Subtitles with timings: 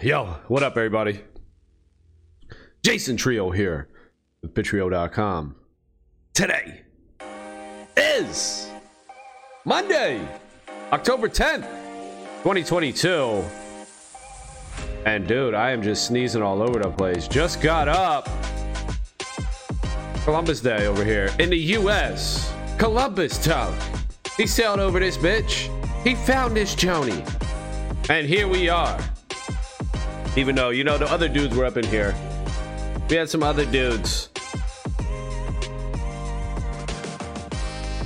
[0.00, 1.20] Yo, what up, everybody?
[2.84, 3.88] Jason Trio here
[4.42, 5.56] with Bittrio.com.
[6.34, 6.82] Today
[7.96, 8.70] is
[9.64, 10.20] Monday,
[10.92, 11.66] October 10th,
[12.44, 13.44] 2022.
[15.04, 17.26] And dude, I am just sneezing all over the place.
[17.26, 18.28] Just got up.
[20.22, 22.52] Columbus Day over here in the US.
[22.78, 23.76] Columbus Town.
[24.36, 25.74] He sailed over this bitch.
[26.04, 27.28] He found this Joni.
[28.08, 28.96] And here we are.
[30.38, 32.14] Even though, you know, the other dudes were up in here.
[33.10, 34.28] We had some other dudes.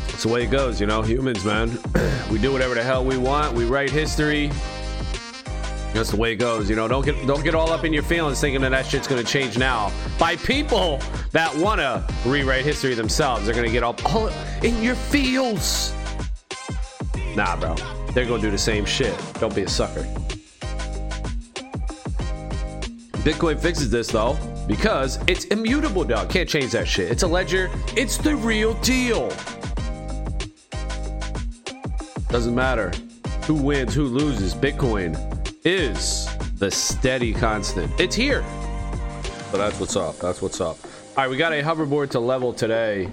[0.06, 1.78] That's the way it goes, you know, humans, man.
[2.30, 3.52] we do whatever the hell we want.
[3.52, 4.50] We write history.
[5.92, 6.88] That's the way it goes, you know.
[6.88, 9.58] Don't get don't get all up in your feelings thinking that that shit's gonna change
[9.58, 11.00] now by people
[11.32, 13.44] that wanna rewrite history themselves.
[13.44, 14.30] They're gonna get all, all
[14.62, 15.92] in your feels.
[17.36, 17.74] Nah, bro.
[18.14, 19.14] They're gonna do the same shit.
[19.38, 20.06] Don't be a sucker.
[23.22, 26.28] Bitcoin fixes this though because it's immutable, dog.
[26.28, 27.08] Can't change that shit.
[27.08, 27.70] It's a ledger.
[27.96, 29.28] It's the real deal.
[32.28, 32.90] Doesn't matter
[33.44, 34.54] who wins, who loses.
[34.54, 35.16] Bitcoin
[35.64, 37.92] is the steady constant.
[38.00, 38.44] It's here.
[39.52, 40.18] So that's what's up.
[40.18, 40.78] That's what's up.
[40.82, 43.08] All right, we got a hoverboard to level today.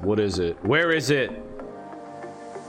[0.00, 0.56] What is it?
[0.64, 1.30] Where is it?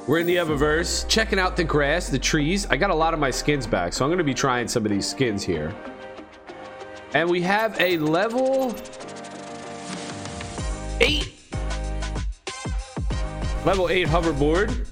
[0.07, 2.65] We're in the Evaverse, checking out the grass, the trees.
[2.65, 4.83] I got a lot of my skins back, so I'm going to be trying some
[4.83, 5.71] of these skins here.
[7.13, 8.75] And we have a level
[10.99, 11.31] 8
[13.63, 14.87] level 8 hoverboard.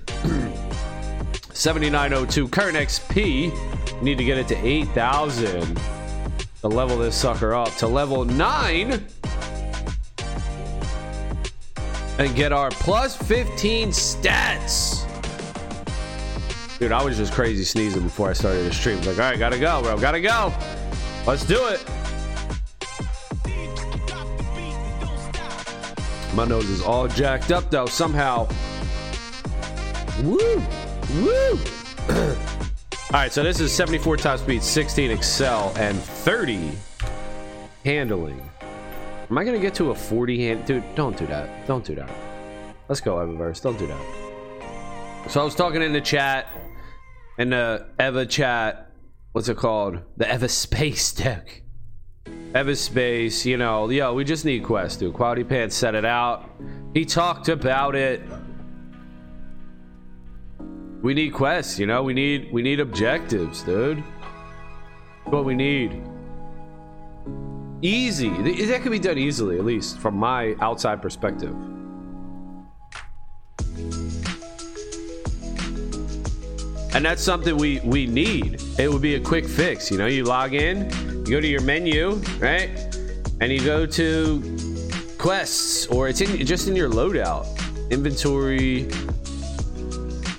[1.56, 5.82] 7902 current XP need to get it to 8000
[6.62, 9.04] to level this sucker up to level 9
[12.20, 14.99] and get our plus 15 stats
[16.80, 19.00] Dude, I was just crazy sneezing before I started the stream.
[19.00, 19.98] Like, all right, gotta go, bro.
[19.98, 20.54] Gotta go.
[21.28, 21.84] Let's do it.
[26.34, 28.48] My nose is all jacked up though, somehow.
[30.24, 30.62] Woo!
[31.16, 31.60] Woo!
[32.10, 32.36] all
[33.12, 36.72] right, so this is 74 top speed, 16 excel, and 30
[37.84, 38.42] handling.
[39.30, 40.66] Am I gonna get to a 40 hand?
[40.66, 41.68] Dude, don't do that.
[41.68, 42.10] Don't do that.
[42.88, 43.62] Let's go, Evaverse.
[43.62, 45.30] Don't do that.
[45.30, 46.48] So I was talking in the chat
[47.40, 48.92] in the uh, Eva chat,
[49.32, 50.00] what's it called?
[50.18, 51.64] The Eva Space deck.
[52.54, 55.14] Eva Space, you know, yo, we just need Quest, dude.
[55.14, 56.50] Quality Pants set it out.
[56.94, 58.22] He talked about it.
[61.02, 62.04] We need quests, you know.
[62.04, 64.04] We need we need objectives, dude.
[65.26, 66.04] what we need.
[67.82, 68.30] Easy.
[68.66, 71.56] That can be done easily, at least from my outside perspective.
[76.94, 78.62] And that's something we we need.
[78.78, 80.08] It would be a quick fix you know?
[80.08, 80.90] You log in
[81.26, 82.70] you go to your menu right?
[83.42, 84.58] And you go to
[85.18, 87.46] quests or it's in just in your loadout.
[87.90, 88.88] Inventory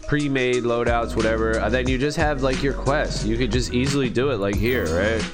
[0.07, 1.53] pre-made loadouts whatever.
[1.53, 3.25] And then you just have like your quest.
[3.25, 5.25] You could just easily do it like here right?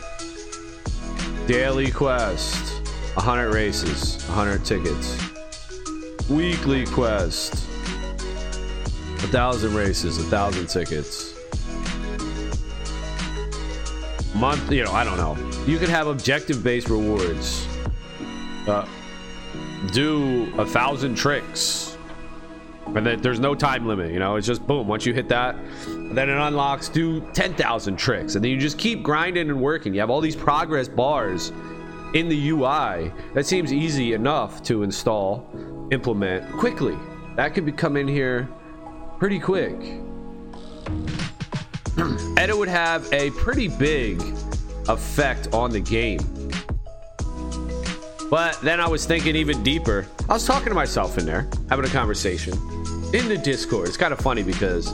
[1.47, 2.83] Daily quest
[3.15, 5.19] 100 races 100 tickets.
[6.28, 7.66] Weekly quest
[9.22, 11.34] a thousand races, a thousand tickets.
[14.34, 15.37] Month, you know, I don't know.
[15.66, 17.66] You could have objective based rewards.
[18.69, 18.87] Uh,
[19.93, 21.97] do a thousand tricks.
[22.87, 24.87] And then there's no time limit, you know, it's just boom.
[24.87, 25.56] Once you hit that,
[25.87, 28.37] then it unlocks do 10,000 tricks.
[28.37, 29.93] And then you just keep grinding and working.
[29.93, 31.53] You have all these progress bars
[32.15, 33.12] in the UI.
[33.34, 35.47] That seems easy enough to install,
[35.91, 36.97] implement quickly.
[37.34, 38.48] That could be come in here
[39.19, 39.75] pretty quick.
[41.97, 44.21] and it would have a pretty big
[44.88, 46.21] effect on the game.
[48.31, 50.06] But then I was thinking even deeper.
[50.28, 52.53] I was talking to myself in there, having a conversation
[53.15, 53.88] in the Discord.
[53.88, 54.92] It's kind of funny because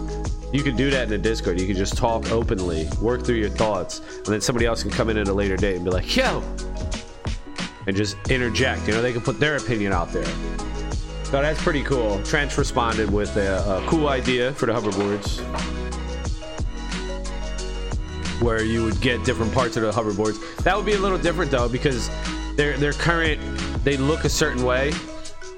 [0.53, 1.59] you can do that in the Discord.
[1.59, 5.09] You can just talk openly, work through your thoughts, and then somebody else can come
[5.09, 6.43] in at a later date and be like, yo,
[7.87, 8.87] and just interject.
[8.87, 10.27] You know, they can put their opinion out there.
[11.33, 12.23] So that's pretty cool.
[12.25, 15.41] Trench responded with a, a cool idea for the hoverboards
[18.43, 20.63] where you would get different parts of the hoverboards.
[20.63, 22.11] That would be a little different though because
[22.55, 23.41] their their current
[23.83, 24.93] they look a certain way.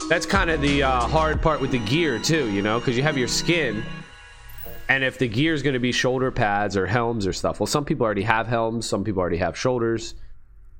[0.09, 3.03] That's kind of the uh, hard part with the gear too, you know, because you
[3.03, 3.83] have your skin,
[4.89, 7.67] and if the gear is going to be shoulder pads or helms or stuff, well,
[7.67, 10.15] some people already have helms, some people already have shoulders,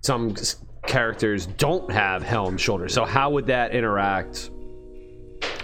[0.03, 0.37] some
[0.87, 2.95] characters don't have helm shoulders.
[2.95, 4.51] So how would that interact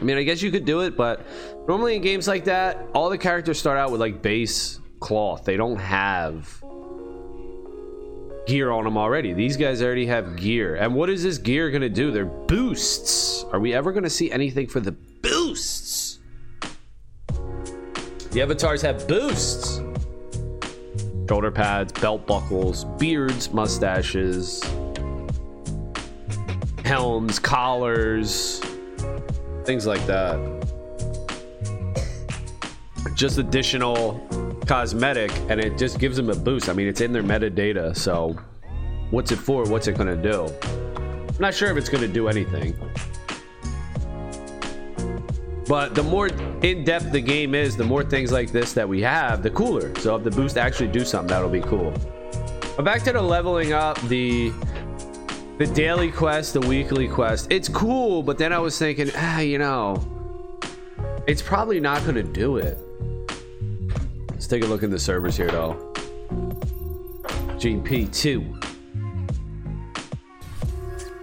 [0.00, 1.26] I mean, I guess you could do it, but
[1.68, 5.44] normally in games like that, all the characters start out with like base cloth.
[5.44, 6.62] They don't have
[8.46, 9.34] gear on them already.
[9.34, 10.76] These guys already have gear.
[10.76, 12.10] And what is this gear going to do?
[12.10, 13.44] They're boosts.
[13.52, 16.18] Are we ever going to see anything for the boosts?
[18.30, 19.82] The avatars have boosts.
[21.28, 24.64] Shoulder pads, belt buckles, beards, mustaches,
[26.84, 28.60] helms, collars,
[29.70, 30.36] things like that.
[33.14, 34.18] Just additional
[34.66, 36.68] cosmetic and it just gives them a boost.
[36.68, 38.36] I mean, it's in their metadata, so
[39.10, 39.62] what's it for?
[39.66, 40.52] What's it to do?
[41.28, 42.76] I'm not sure if it's to do anything.
[45.68, 46.26] But the more
[46.62, 49.94] in depth the game is, the more things like this that we have, the cooler.
[50.00, 51.92] So if the boost actually do something, that'll be cool.
[52.74, 54.52] But back to the leveling up, the
[55.60, 57.46] the daily quest, the weekly quest.
[57.52, 60.02] It's cool, but then I was thinking, ah, you know,
[61.26, 62.78] it's probably not going to do it.
[64.30, 65.74] Let's take a look in the servers here, though.
[67.58, 68.56] GP2.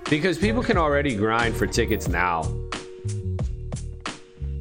[0.07, 2.43] Because people can already grind for tickets now.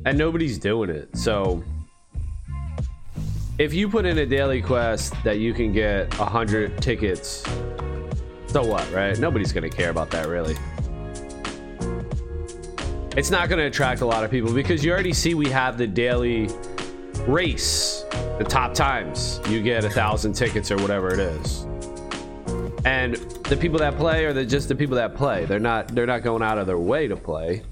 [0.06, 1.14] And nobody's doing it.
[1.14, 1.62] So
[3.58, 7.44] if you put in a daily quest that you can get 100 tickets
[8.48, 9.18] so what, right?
[9.18, 10.56] Nobody's gonna care about that really.
[13.16, 15.86] It's not gonna attract a lot of people because you already see we have the
[15.86, 16.48] daily
[17.26, 18.04] race,
[18.38, 19.40] the top times.
[19.48, 21.66] You get a thousand tickets or whatever it is.
[22.84, 23.16] And
[23.46, 25.44] the people that play are the, just the people that play.
[25.44, 27.62] They're not they're not going out of their way to play.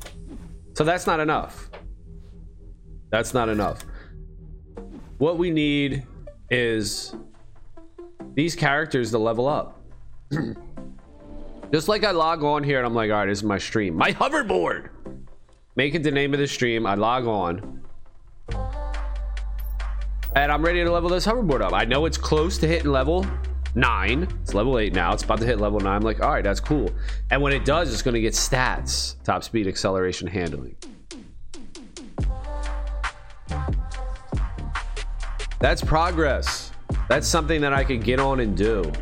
[0.74, 1.70] So that's not enough.
[3.10, 3.84] That's not enough.
[5.18, 6.04] What we need
[6.50, 7.14] is
[8.34, 9.80] these characters to level up.
[11.72, 13.96] Just like I log on here and I'm like, all right, this is my stream.
[13.96, 14.90] My hoverboard!
[15.76, 16.86] Make it the name of the stream.
[16.86, 17.82] I log on.
[20.36, 21.72] And I'm ready to level this hoverboard up.
[21.72, 23.26] I know it's close to hitting level
[23.74, 24.28] 9.
[24.42, 25.12] It's level 8 now.
[25.12, 25.92] It's about to hit level 9.
[25.92, 26.90] I'm like, all right, that's cool.
[27.30, 29.16] And when it does, it's going to get stats.
[29.24, 30.76] Top speed, acceleration, handling.
[35.58, 36.70] That's progress.
[37.08, 38.92] That's something that I can get on and do.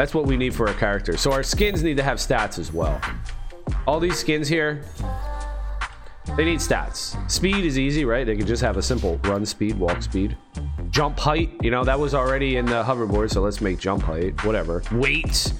[0.00, 1.18] That's what we need for our character.
[1.18, 2.98] So our skins need to have stats as well.
[3.86, 4.82] All these skins here,
[6.38, 7.30] they need stats.
[7.30, 8.24] Speed is easy, right?
[8.24, 10.38] They can just have a simple run speed, walk speed.
[10.88, 14.42] Jump height, you know, that was already in the hoverboard, so let's make jump height,
[14.42, 14.82] whatever.
[14.90, 15.52] Weight,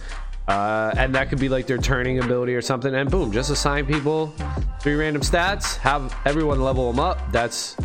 [0.49, 2.95] uh, and that could be like their turning ability or something.
[2.95, 4.33] And boom, just assign people
[4.81, 7.31] three random stats, have everyone level them up.
[7.31, 7.77] That's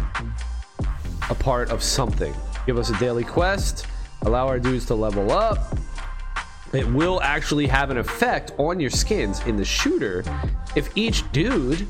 [1.29, 2.33] a part of something.
[2.65, 3.87] Give us a daily quest,
[4.21, 5.75] allow our dudes to level up,
[6.73, 10.23] it will actually have an effect on your skins in the shooter
[10.75, 11.87] if each dude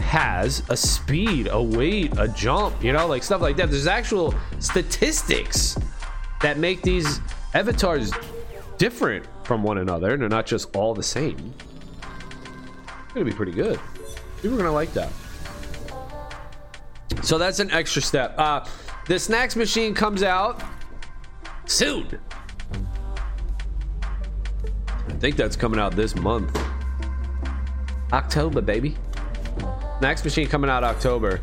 [0.00, 3.70] has a speed, a weight, a jump, you know, like stuff like that.
[3.70, 5.78] There's actual statistics
[6.40, 7.20] that make these
[7.54, 8.12] avatars
[8.78, 10.16] different from one another.
[10.16, 11.52] They're not just all the same.
[12.00, 13.78] It's gonna be pretty good.
[14.40, 15.10] People are gonna like that.
[17.22, 18.34] So that's an extra step.
[18.38, 18.66] Uh,
[19.06, 20.62] the snacks machine comes out
[21.66, 22.18] soon.
[25.18, 26.56] I think that's coming out this month.
[28.12, 28.94] October, baby.
[30.00, 31.40] Next machine coming out October.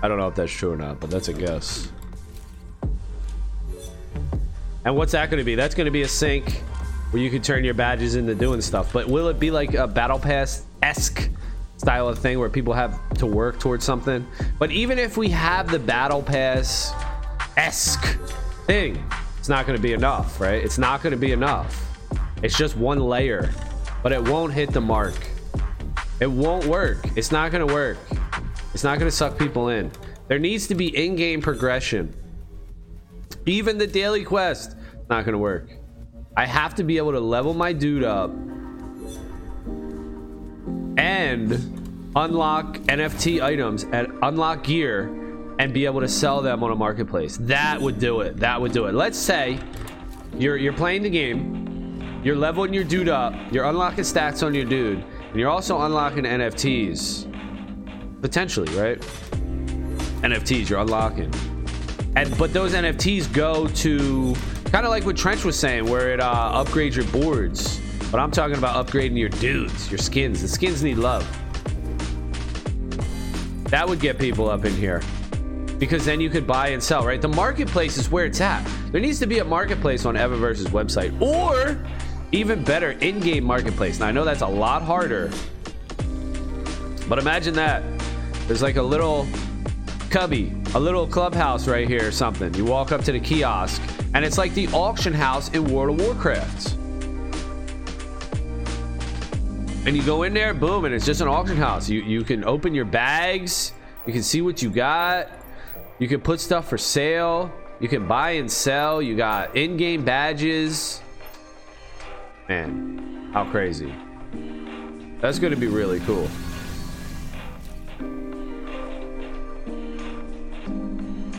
[0.00, 1.92] I don't know if that's true or not, but that's a guess.
[4.86, 5.54] And what's that going to be?
[5.54, 6.50] That's going to be a sync
[7.10, 8.90] where you can turn your badges into doing stuff.
[8.90, 11.28] But will it be like a battle pass esque
[11.76, 14.26] style of thing where people have to work towards something?
[14.58, 16.94] But even if we have the battle pass
[17.58, 18.18] esque
[18.64, 19.04] thing,
[19.40, 20.62] it's not going to be enough, right?
[20.62, 21.98] It's not going to be enough.
[22.42, 23.50] It's just one layer,
[24.02, 25.14] but it won't hit the mark.
[26.20, 26.98] It won't work.
[27.16, 27.96] It's not going to work.
[28.74, 29.90] It's not going to suck people in.
[30.28, 32.14] There needs to be in-game progression.
[33.46, 34.76] Even the daily quest,
[35.08, 35.70] not going to work.
[36.36, 38.30] I have to be able to level my dude up
[40.98, 45.19] and unlock NFT items and unlock gear
[45.60, 47.36] and be able to sell them on a marketplace.
[47.42, 48.38] That would do it.
[48.38, 48.94] That would do it.
[48.94, 49.60] Let's say
[50.38, 54.64] you're you're playing the game, you're leveling your dude up, you're unlocking stats on your
[54.64, 57.26] dude, and you're also unlocking NFTs.
[58.22, 58.98] Potentially, right?
[60.22, 61.30] NFTs you're unlocking.
[62.16, 64.34] And but those NFTs go to
[64.72, 67.82] kind of like what Trench was saying, where it uh, upgrades your boards.
[68.10, 70.40] But I'm talking about upgrading your dudes, your skins.
[70.40, 71.22] The skins need love.
[73.64, 75.02] That would get people up in here
[75.80, 77.20] because then you could buy and sell, right?
[77.20, 78.62] The marketplace is where it's at.
[78.92, 81.82] There needs to be a marketplace on Evaverse's website, or
[82.32, 83.98] even better in-game marketplace.
[83.98, 85.32] Now I know that's a lot harder,
[87.08, 87.82] but imagine that.
[88.46, 89.26] There's like a little
[90.10, 92.52] cubby, a little clubhouse right here or something.
[92.54, 93.80] You walk up to the kiosk,
[94.12, 96.74] and it's like the auction house in World of Warcraft.
[99.86, 101.88] And you go in there, boom, and it's just an auction house.
[101.88, 103.72] You you can open your bags,
[104.06, 105.28] you can see what you got,
[106.00, 111.02] you can put stuff for sale, you can buy and sell, you got in-game badges.
[112.48, 113.94] Man, how crazy.
[115.20, 116.26] That's gonna be really cool.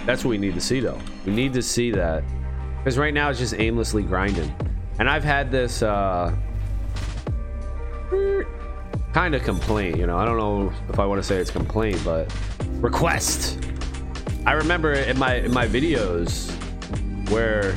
[0.06, 1.00] That's what we need to see though.
[1.26, 2.24] We need to see that.
[2.78, 4.54] Because right now it's just aimlessly grinding.
[5.00, 6.36] And I've had this uh
[9.14, 10.18] kind of complaint, you know.
[10.18, 12.32] I don't know if I want to say it's complaint, but
[12.80, 13.58] request.
[14.46, 16.50] I remember in my in my videos
[17.30, 17.76] where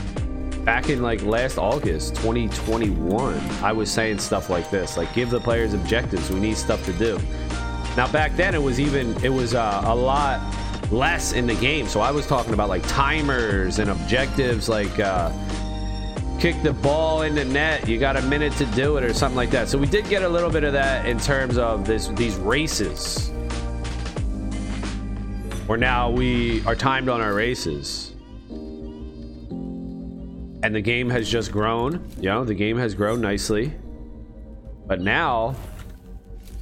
[0.64, 5.40] back in like last August 2021, I was saying stuff like this, like give the
[5.40, 6.30] players objectives.
[6.30, 7.18] We need stuff to do.
[7.98, 10.40] Now back then it was even it was uh, a lot
[10.90, 11.86] less in the game.
[11.86, 15.30] So I was talking about like timers and objectives like uh,
[16.40, 17.86] kick the ball in the net.
[17.86, 19.68] You got a minute to do it or something like that.
[19.68, 23.33] So we did get a little bit of that in terms of this these races.
[25.66, 28.12] Where now we are timed on our races.
[30.62, 32.06] And the game has just grown.
[32.18, 33.72] You know, the game has grown nicely.
[34.86, 35.56] But now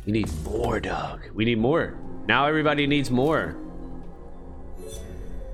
[0.07, 1.21] we need more, Doug.
[1.35, 1.99] We need more.
[2.29, 3.57] Now everybody needs more.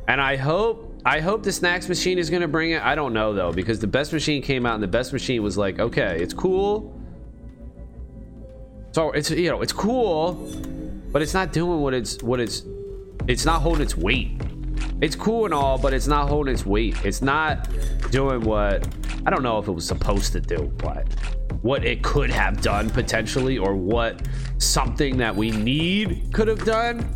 [0.09, 2.83] And I hope I hope the snacks machine is gonna bring it.
[2.83, 5.57] I don't know though, because the best machine came out and the best machine was
[5.57, 6.95] like, okay, it's cool.
[8.93, 10.35] So it's you know, it's cool,
[11.13, 12.63] but it's not doing what it's what it's
[13.29, 14.41] it's not holding its weight.
[15.01, 16.97] It's cool and all, but it's not holding its weight.
[17.05, 17.69] It's not
[18.11, 18.89] doing what
[19.27, 21.07] I don't know if it was supposed to do, but
[21.63, 27.15] what it could have done potentially, or what something that we need could have done.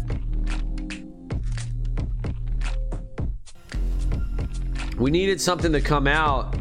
[4.98, 6.54] We needed something to come out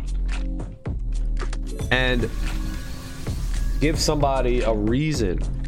[1.92, 2.30] and
[3.82, 5.61] give somebody a reason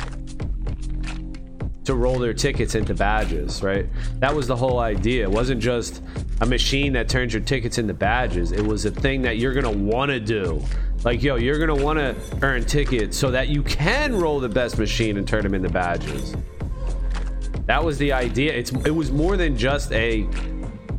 [1.85, 3.87] to roll their tickets into badges, right?
[4.19, 5.23] That was the whole idea.
[5.23, 6.01] It wasn't just
[6.41, 8.51] a machine that turns your tickets into badges.
[8.51, 10.61] It was a thing that you're gonna want to do.
[11.03, 14.77] Like, yo, you're gonna want to earn tickets so that you can roll the best
[14.77, 16.35] machine and turn them into badges.
[17.65, 18.53] That was the idea.
[18.53, 20.27] It's it was more than just a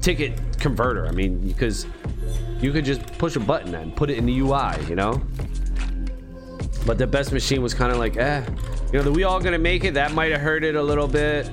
[0.00, 1.06] ticket converter.
[1.06, 1.86] I mean, because
[2.60, 5.22] you could just push a button and put it in the UI, you know.
[6.86, 8.44] But the best machine was kind of like, eh,
[8.94, 9.94] you know, the we all gonna make it.
[9.94, 11.50] That might have hurt it a little bit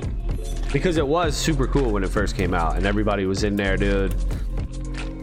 [0.72, 3.78] because it was super cool when it first came out, and everybody was in there,
[3.78, 4.14] dude,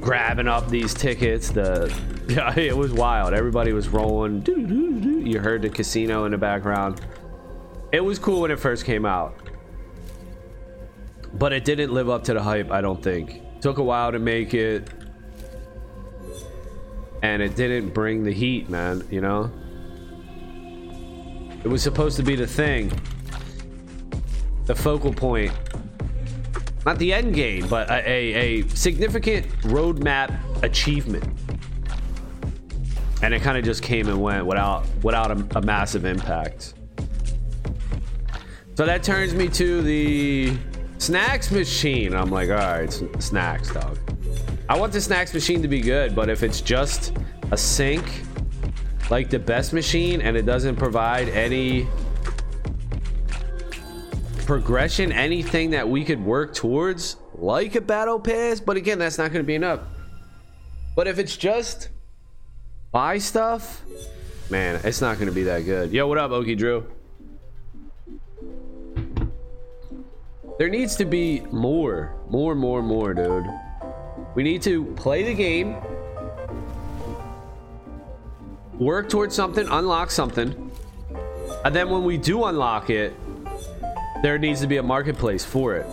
[0.01, 1.51] grabbing up these tickets.
[1.51, 1.95] The
[2.29, 3.35] yeah, it was wild.
[3.35, 4.45] Everybody was rolling.
[5.25, 7.01] You heard the casino in the background.
[7.93, 9.37] It was cool when it first came out
[11.35, 14.19] but it didn't live up to the hype i don't think took a while to
[14.19, 14.89] make it
[17.23, 19.51] and it didn't bring the heat man you know
[21.69, 22.91] it was supposed to be the thing
[24.65, 25.53] the focal point
[26.87, 30.33] not the end game but a, a, a significant roadmap
[30.63, 31.25] achievement
[33.23, 36.75] and it kind of just came and went without without a, a massive impact
[38.75, 40.57] so that turns me to the
[40.99, 42.13] Snacks machine.
[42.13, 43.99] I'm like, all right, snacks, dog.
[44.69, 47.17] I want the snacks machine to be good, but if it's just
[47.53, 48.05] a sink,
[49.11, 51.87] like the best machine, and it doesn't provide any
[54.47, 59.31] progression, anything that we could work towards, like a battle pass, but again, that's not
[59.31, 59.81] going to be enough.
[60.97, 61.91] But if it's just
[62.91, 63.83] buy stuff,
[64.51, 65.93] man, it's not going to be that good.
[65.93, 66.87] Yo, what up, Okie Drew?
[70.59, 73.47] There needs to be more, more, more, more, dude.
[74.35, 75.77] We need to play the game,
[78.79, 80.71] work towards something, unlock something,
[81.65, 83.13] and then when we do unlock it,
[84.23, 85.87] there needs to be a marketplace for it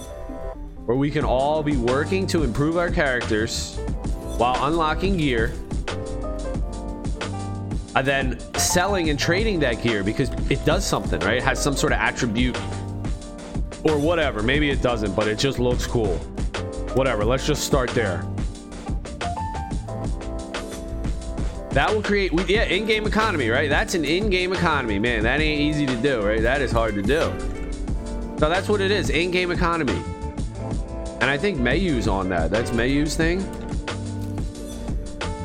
[0.85, 3.77] where we can all be working to improve our characters
[4.37, 5.53] while unlocking gear
[7.95, 11.37] and then selling and trading that gear because it does something, right?
[11.37, 12.57] It has some sort of attribute
[13.83, 14.43] or whatever.
[14.43, 16.17] Maybe it doesn't, but it just looks cool.
[16.93, 17.25] Whatever.
[17.25, 18.23] Let's just start there.
[21.75, 23.69] That will create, yeah, in-game economy, right?
[23.69, 25.23] That's an in-game economy, man.
[25.23, 26.41] That ain't easy to do, right?
[26.41, 27.33] That is hard to do.
[28.39, 30.01] So that's what it is, in-game economy.
[31.19, 32.49] And I think Mayu's on that.
[32.49, 33.41] That's Mayu's thing.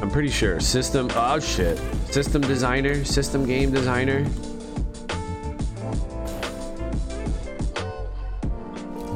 [0.01, 0.61] I'm pretty sure.
[0.61, 1.11] System.
[1.17, 1.81] Oh shit.
[2.13, 4.23] System designer, system game designer.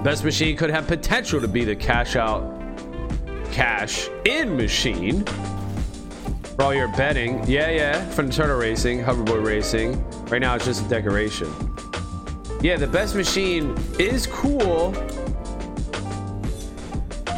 [0.02, 2.42] Best machine could have potential to be the cash out,
[3.52, 5.24] cash in machine.
[6.56, 7.44] For all your betting.
[7.48, 8.08] Yeah, yeah.
[8.10, 10.08] From Turtle Racing, Hoverboard Racing.
[10.26, 11.52] Right now it's just a decoration.
[12.62, 14.92] Yeah, the best machine is cool.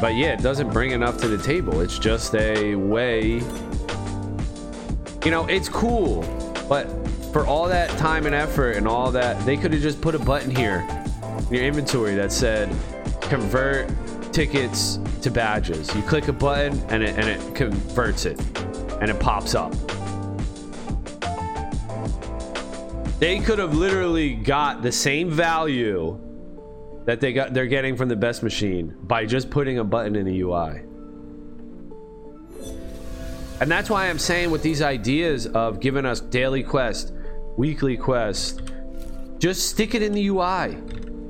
[0.03, 1.81] But yeah, it doesn't bring enough to the table.
[1.81, 3.43] It's just a way.
[5.25, 6.21] You know, it's cool.
[6.69, 6.85] But
[7.33, 10.19] for all that time and effort and all that, they could have just put a
[10.19, 10.87] button here
[11.49, 12.69] in your inventory that said
[13.23, 13.91] convert
[14.31, 15.93] tickets to badges.
[15.95, 18.39] You click a button and it and it converts it
[19.01, 19.73] and it pops up.
[23.19, 26.21] They could have literally got the same value
[27.07, 30.27] that they got they're getting from the best machine by just putting a button in
[30.27, 30.83] the UI.
[33.59, 37.15] And that's why I'm saying with these ideas of giving us daily quest,
[37.57, 38.61] weekly quest,
[39.39, 40.77] just stick it in the UI.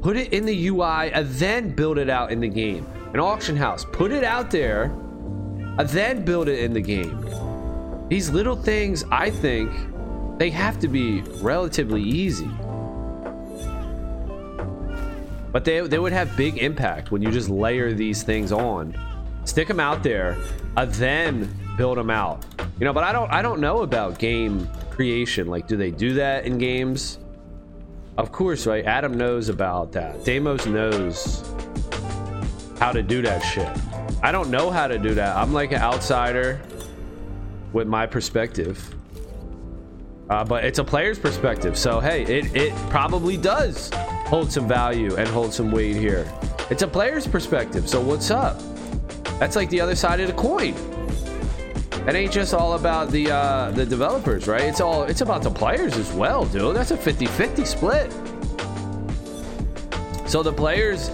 [0.03, 2.85] Put it in the UI and then build it out in the game.
[3.15, 4.85] An auction house, put it out there
[5.79, 7.25] and then build it in the game.
[8.09, 9.73] These little things, I think,
[10.39, 12.49] they have to be relatively easy.
[15.51, 18.97] But they, they would have big impact when you just layer these things on.
[19.45, 20.37] Stick them out there,
[20.77, 22.45] and then build them out.
[22.79, 25.47] You know, but I don't I don't know about game creation.
[25.47, 27.19] Like, do they do that in games?
[28.19, 28.85] Of course, right?
[28.85, 30.25] Adam knows about that.
[30.25, 31.43] Deimos knows
[32.79, 33.69] how to do that shit.
[34.23, 35.37] I don't know how to do that.
[35.37, 36.61] I'm like an outsider
[37.77, 38.95] with my perspective.
[40.31, 41.77] Uh, but it's a player's perspective.
[41.77, 46.27] So, hey, it, it probably does hold some value and hold some weight here.
[46.71, 47.87] It's a player's perspective.
[47.87, 48.59] So, what's up?
[49.39, 50.75] That's like the other side of the coin.
[52.09, 54.63] It ain't just all about the uh, the developers, right?
[54.63, 56.75] It's all it's about the players as well, dude.
[56.75, 58.11] That's a 50-50 split.
[60.29, 61.11] So the players'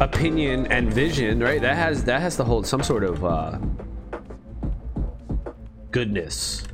[0.00, 1.60] opinion and vision, right?
[1.60, 3.58] That has that has to hold some sort of uh,
[5.90, 6.64] goodness.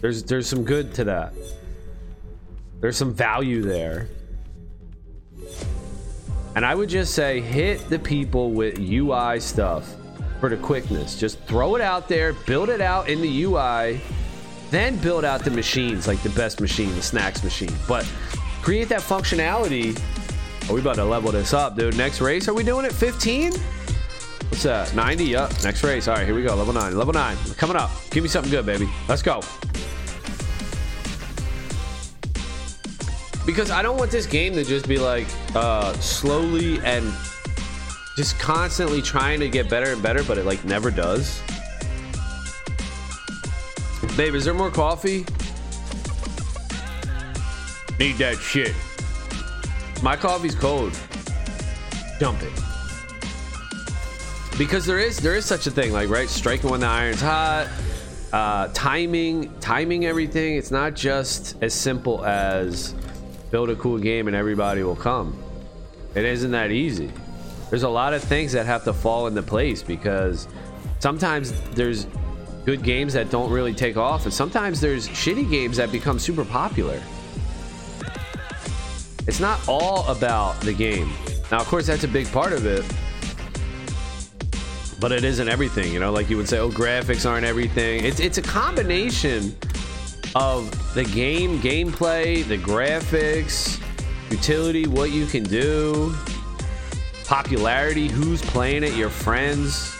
[0.00, 1.32] There's there's some good to that.
[2.80, 4.08] There's some value there.
[6.56, 9.94] And I would just say hit the people with UI stuff
[10.40, 11.18] for the quickness.
[11.18, 14.00] Just throw it out there, build it out in the UI,
[14.70, 17.72] then build out the machines like the best machine, the snacks machine.
[17.86, 18.10] But
[18.62, 20.00] create that functionality.
[20.68, 21.96] Are we about to level this up, dude?
[21.96, 23.52] Next race, are we doing it 15?
[24.50, 24.94] What's that?
[24.94, 25.36] 90?
[25.36, 25.50] Up.
[25.62, 26.08] Next race.
[26.08, 26.54] All right, here we go.
[26.56, 26.96] Level 9.
[26.96, 27.36] Level 9.
[27.56, 27.90] Coming up.
[28.10, 28.90] Give me something good, baby.
[29.08, 29.40] Let's go.
[33.46, 37.10] Because I don't want this game to just be like uh, slowly and
[38.16, 41.40] just constantly trying to get better and better, but it like never does.
[44.16, 45.24] Babe, is there more coffee?
[47.98, 48.74] Need that shit.
[50.02, 50.98] My coffee's cold.
[52.18, 52.69] Dump it
[54.60, 57.66] because there is there is such a thing like right striking when the iron's hot
[58.30, 60.56] uh, timing timing everything.
[60.56, 62.94] It's not just as simple as
[63.50, 65.42] build a cool game and everybody will come.
[66.14, 67.10] It isn't that easy.
[67.70, 70.46] There's a lot of things that have to fall into place because
[70.98, 72.06] sometimes there's
[72.66, 76.44] good games that don't really take off and sometimes there's shitty games that become super
[76.44, 77.02] popular.
[79.26, 81.10] It's not all about the game.
[81.50, 82.84] Now of course that's a big part of it
[85.00, 85.92] but it isn't everything.
[85.92, 88.04] You know, like you would say, oh, graphics aren't everything.
[88.04, 89.56] It's it's a combination
[90.34, 93.80] of the game gameplay, the graphics,
[94.30, 96.14] utility, what you can do,
[97.24, 99.96] popularity, who's playing it, your friends,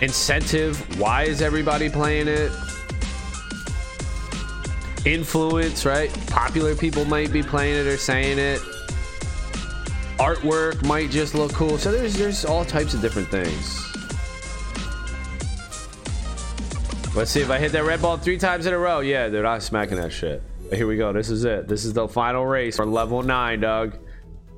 [0.00, 2.50] incentive, why is everybody playing it?
[5.04, 6.12] Influence, right?
[6.28, 8.60] Popular people might be playing it or saying it
[10.18, 11.78] artwork might just look cool.
[11.78, 13.88] So there's there's all types of different things.
[17.14, 19.00] Let's see if I hit that red ball three times in a row.
[19.00, 20.42] Yeah, dude, I'm smacking that shit.
[20.72, 21.12] Here we go.
[21.12, 21.68] This is it.
[21.68, 23.98] This is the final race for level nine, Doug.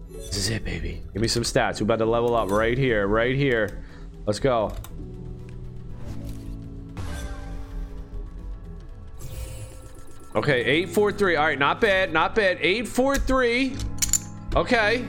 [0.08, 1.02] This is it, baby.
[1.12, 1.80] Give me some stats.
[1.80, 3.84] We're about to level up right here, right here.
[4.24, 4.72] Let's go.
[10.36, 11.36] Okay, 843.
[11.36, 12.58] All right, not bad, not bad.
[12.60, 13.76] 843.
[14.56, 15.04] Okay.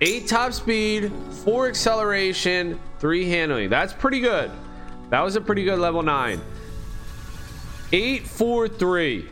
[0.00, 1.10] Eight top speed,
[1.44, 3.68] four acceleration, three handling.
[3.68, 4.50] That's pretty good.
[5.10, 6.40] That was a pretty good level nine.
[7.90, 9.28] Eight, four, three.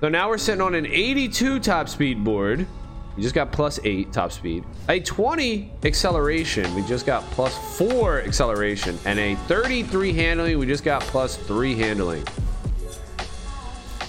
[0.00, 2.66] So now we're sitting on an 82 top speed board.
[3.16, 4.62] We just got plus 8 top speed.
[4.90, 6.72] A 20 acceleration.
[6.74, 8.98] We just got plus 4 acceleration.
[9.06, 10.58] And a 33 handling.
[10.58, 12.24] We just got plus 3 handling.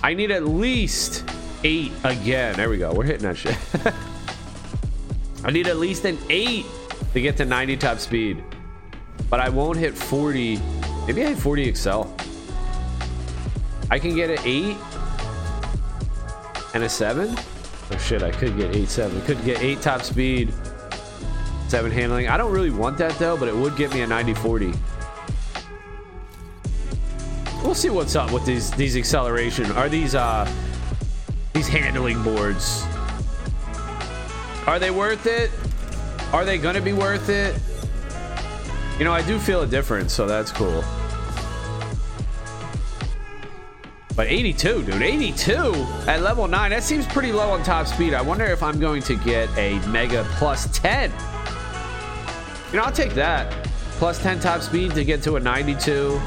[0.03, 1.23] I need at least
[1.63, 2.55] 8 again.
[2.55, 2.93] There we go.
[2.93, 3.57] We're hitting that shit.
[5.43, 6.65] I need at least an 8
[7.13, 8.43] to get to 90 top speed.
[9.29, 10.59] But I won't hit 40.
[11.05, 12.15] Maybe I hit 40 excel.
[13.89, 14.77] I can get an 8
[16.73, 17.35] and a 7.
[17.89, 19.21] Oh shit, I could get 8 7.
[19.21, 20.53] Could get 8 top speed,
[21.69, 22.27] 7 handling.
[22.27, 24.73] I don't really want that though, but it would get me a 90 40.
[27.63, 29.71] We'll see what's up with these these acceleration.
[29.71, 30.45] Are these uh
[31.57, 32.85] these handling boards?
[34.67, 35.49] Are they worth it?
[36.31, 37.59] Are they gonna be worth it?
[38.99, 40.83] You know, I do feel a difference, so that's cool.
[44.15, 45.73] But 82, dude, 82
[46.07, 46.69] at level 9.
[46.69, 48.13] That seems pretty low on top speed.
[48.13, 51.11] I wonder if I'm going to get a Mega plus 10.
[52.71, 53.51] You know, I'll take that.
[53.97, 56.19] Plus 10 top speed to get to a 92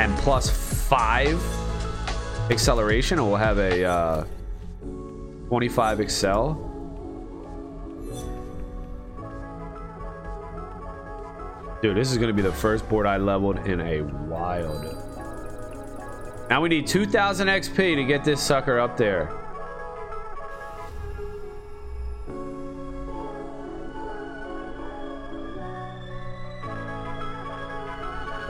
[0.00, 0.50] and plus
[0.88, 1.40] 5
[2.50, 3.18] acceleration.
[3.18, 4.24] And we'll have a uh,
[5.52, 6.54] 25 excel.
[11.82, 14.82] Dude, this is going to be the first board I leveled in a wild.
[16.48, 19.41] Now we need 2,000 XP to get this sucker up there.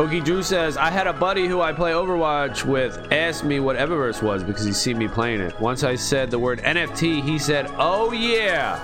[0.03, 3.77] Okie Drew says, I had a buddy who I play Overwatch with ask me what
[3.77, 5.59] Evaverse was because he seen me playing it.
[5.61, 8.81] Once I said the word NFT, he said, oh yeah.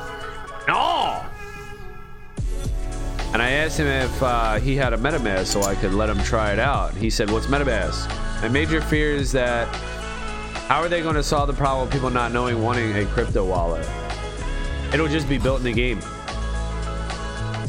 [0.69, 1.25] No.
[3.33, 6.23] And I asked him if uh, he had a MetaMask so I could let him
[6.23, 6.95] try it out.
[6.95, 8.43] He said, what's MetaMask?
[8.43, 9.67] My major fear is that
[10.69, 13.45] how are they going to solve the problem of people not knowing wanting a crypto
[13.45, 13.85] wallet?
[14.95, 15.99] It'll just be built in the game.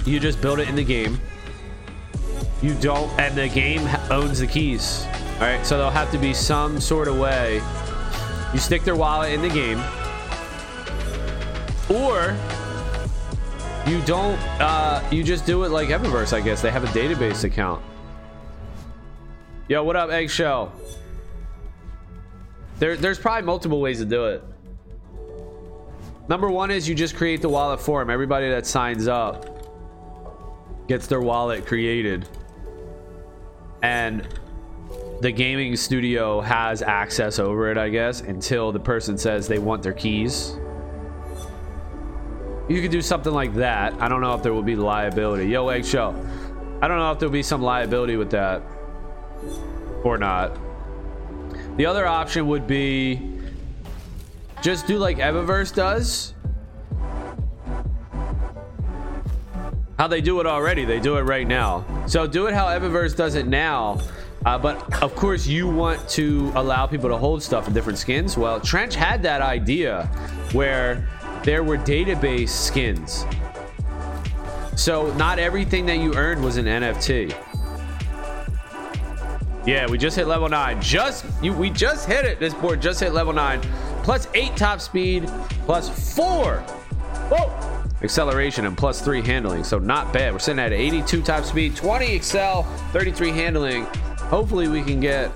[0.05, 1.19] You just build it in the game.
[2.61, 5.05] You don't, and the game owns the keys.
[5.35, 7.61] All right, so there'll have to be some sort of way.
[8.53, 9.79] You stick their wallet in the game,
[11.89, 12.35] or
[13.87, 14.37] you don't.
[14.59, 16.61] Uh, you just do it like Evaverse, I guess.
[16.61, 17.81] They have a database account.
[19.69, 20.73] Yo, what up, Eggshell?
[22.79, 24.43] There, there's probably multiple ways to do it.
[26.27, 28.09] Number one is you just create the wallet for them.
[28.09, 29.47] Everybody that signs up
[30.87, 32.27] gets their wallet created.
[33.81, 34.27] And
[35.21, 39.83] the gaming studio has access over it, I guess, until the person says they want
[39.83, 40.55] their keys.
[42.69, 43.93] You could do something like that.
[43.99, 45.47] I don't know if there will be liability.
[45.47, 46.15] Yo, Eggshell.
[46.81, 48.61] I don't know if there'll be some liability with that
[50.03, 50.57] or not.
[51.77, 53.39] The other option would be
[54.61, 56.33] just do like Evaverse does.
[59.99, 60.85] How they do it already.
[60.85, 61.83] They do it right now.
[62.07, 63.99] So do it how Evaverse does it now.
[64.45, 68.37] Uh, but of course, you want to allow people to hold stuff in different skins.
[68.37, 70.05] Well, Trench had that idea
[70.53, 71.05] where
[71.43, 73.25] there were database skins.
[74.77, 77.35] So not everything that you earned was an NFT.
[79.67, 80.81] Yeah, we just hit level nine.
[80.81, 82.39] Just you, we just hit it.
[82.39, 83.59] This board just hit level nine.
[84.03, 85.27] Plus eight top speed,
[85.65, 86.59] plus four.
[87.29, 87.78] Whoa!
[88.01, 89.63] Acceleration and plus three handling.
[89.63, 90.33] So not bad.
[90.33, 93.85] We're sitting at 82 top speed, 20 excel, 33 handling.
[94.29, 95.31] Hopefully we can get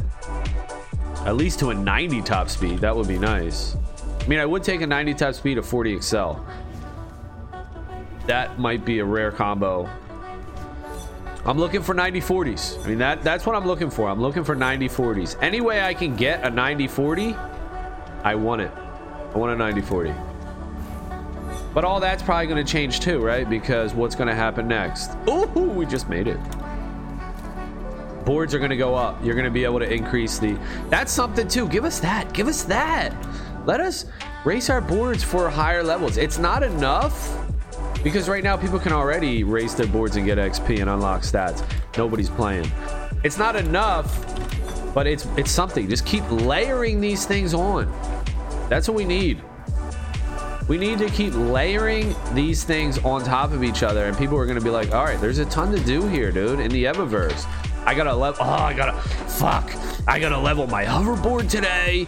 [1.26, 2.80] at least to a 90 top speed.
[2.80, 3.76] That would be nice.
[4.22, 6.46] I mean, I would take a 90 top speed of 40 excel.
[8.28, 9.90] That might be a rare combo
[11.46, 12.84] I'm looking for 90 40s.
[12.84, 14.10] I mean, that that's what I'm looking for.
[14.10, 15.36] I'm looking for 90 40s.
[15.42, 17.36] Any way I can get a 90 40,
[18.24, 18.72] I want it.
[19.34, 20.14] I want a 90 40.
[21.74, 23.50] But all that's probably going to change too, right?
[23.50, 25.12] Because what's going to happen next?
[25.28, 26.40] Ooh, we just made it.
[28.26, 29.24] Boards are going to go up.
[29.24, 30.58] You're going to be able to increase the.
[30.90, 31.68] That's something too.
[31.68, 32.32] Give us that.
[32.34, 33.14] Give us that.
[33.66, 34.06] Let us
[34.46, 36.18] race our boards for higher levels.
[36.18, 37.38] It's not enough
[38.04, 41.66] because right now, people can already raise their boards and get XP and unlock stats.
[41.98, 42.70] Nobody's playing.
[43.24, 45.88] It's not enough, but it's it's something.
[45.88, 47.88] Just keep layering these things on.
[48.68, 49.42] That's what we need.
[50.68, 54.46] We need to keep layering these things on top of each other, and people are
[54.46, 56.86] going to be like, "All right, there's a ton to do here, dude." In the
[56.86, 57.46] Evaverse,
[57.86, 58.46] I gotta level.
[58.46, 58.94] Oh, I gotta.
[58.94, 59.74] Fuck.
[60.08, 62.08] I gotta level my hoverboard today.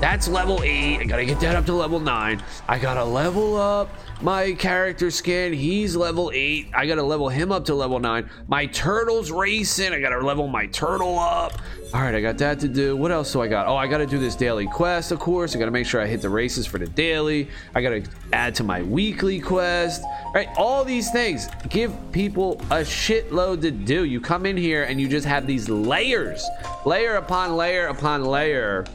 [0.00, 0.98] That's level eight.
[0.98, 2.42] I gotta get that up to level nine.
[2.68, 3.88] I gotta level up
[4.20, 5.52] my character skin.
[5.52, 6.68] He's level 8.
[6.74, 8.28] I gotta level him up to level 9.
[8.48, 9.92] My turtle's racing.
[9.92, 11.52] I gotta level my turtle up.
[11.94, 12.96] All right, I got that to do.
[12.96, 13.68] What else do I got?
[13.68, 15.54] Oh, I got to do this daily quest, of course.
[15.54, 17.48] I got to make sure I hit the races for the daily.
[17.72, 18.02] I got to
[18.32, 20.02] add to my weekly quest.
[20.34, 20.48] Right?
[20.56, 24.02] All these things give people a shitload to do.
[24.02, 26.44] You come in here and you just have these layers,
[26.84, 28.86] layer upon layer upon layer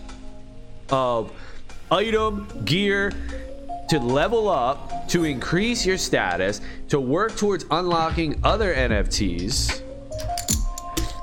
[0.89, 1.31] of
[1.89, 3.13] item, gear,
[3.87, 6.59] to level up, to increase your status,
[6.89, 9.83] to work towards unlocking other NFTs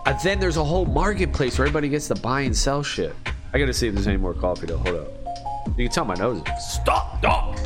[0.06, 3.14] and then there's a whole marketplace where everybody gets to buy and sell shit.
[3.52, 4.78] I gotta see if there's any more coffee though.
[4.78, 5.08] Hold up.
[5.76, 6.42] You can tell my nose.
[6.58, 7.58] Stop, dog.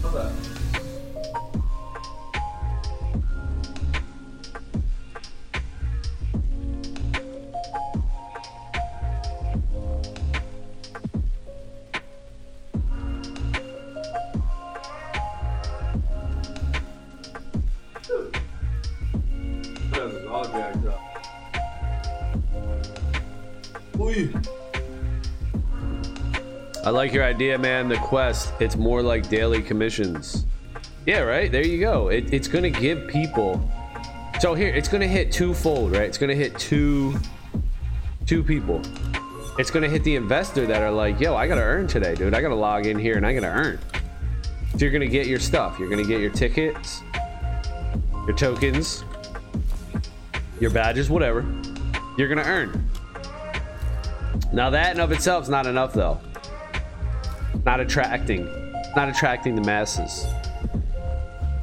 [0.00, 0.53] stop.
[26.84, 27.88] I like your idea, man.
[27.88, 30.44] The quest, it's more like daily commissions.
[31.06, 31.50] Yeah, right?
[31.50, 32.08] There you go.
[32.08, 33.70] It, it's going to give people.
[34.38, 36.02] So here, it's going to hit twofold, right?
[36.02, 37.16] It's going to hit two
[38.26, 38.82] two people.
[39.58, 42.14] It's going to hit the investor that are like, yo, I got to earn today,
[42.14, 42.34] dude.
[42.34, 43.78] I got to log in here and I got to earn.
[44.72, 45.78] So you're going to get your stuff.
[45.78, 47.02] You're going to get your tickets,
[48.26, 49.04] your tokens,
[50.60, 51.46] your badges, whatever.
[52.18, 52.90] You're going to earn.
[54.52, 56.20] Now that in of itself is not enough though.
[57.64, 58.44] Not attracting,
[58.94, 60.26] not attracting the masses.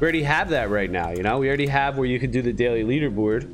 [0.00, 1.38] We already have that right now, you know.
[1.38, 3.44] We already have where you can do the daily leaderboard,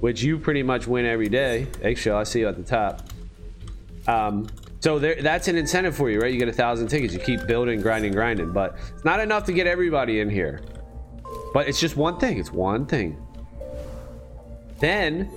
[0.00, 1.66] which you pretty much win every day.
[1.80, 3.02] Eggshell, I see you at the top.
[4.06, 4.46] Um,
[4.80, 6.32] so there, that's an incentive for you, right?
[6.32, 7.14] You get a thousand tickets.
[7.14, 8.52] You keep building, grinding, grinding.
[8.52, 10.60] But it's not enough to get everybody in here.
[11.54, 12.38] But it's just one thing.
[12.38, 13.16] It's one thing.
[14.78, 15.30] Then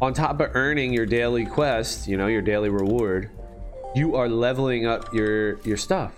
[0.00, 3.30] on top of earning your daily quest, you know, your daily reward,
[3.94, 6.12] you are leveling up your your stuff.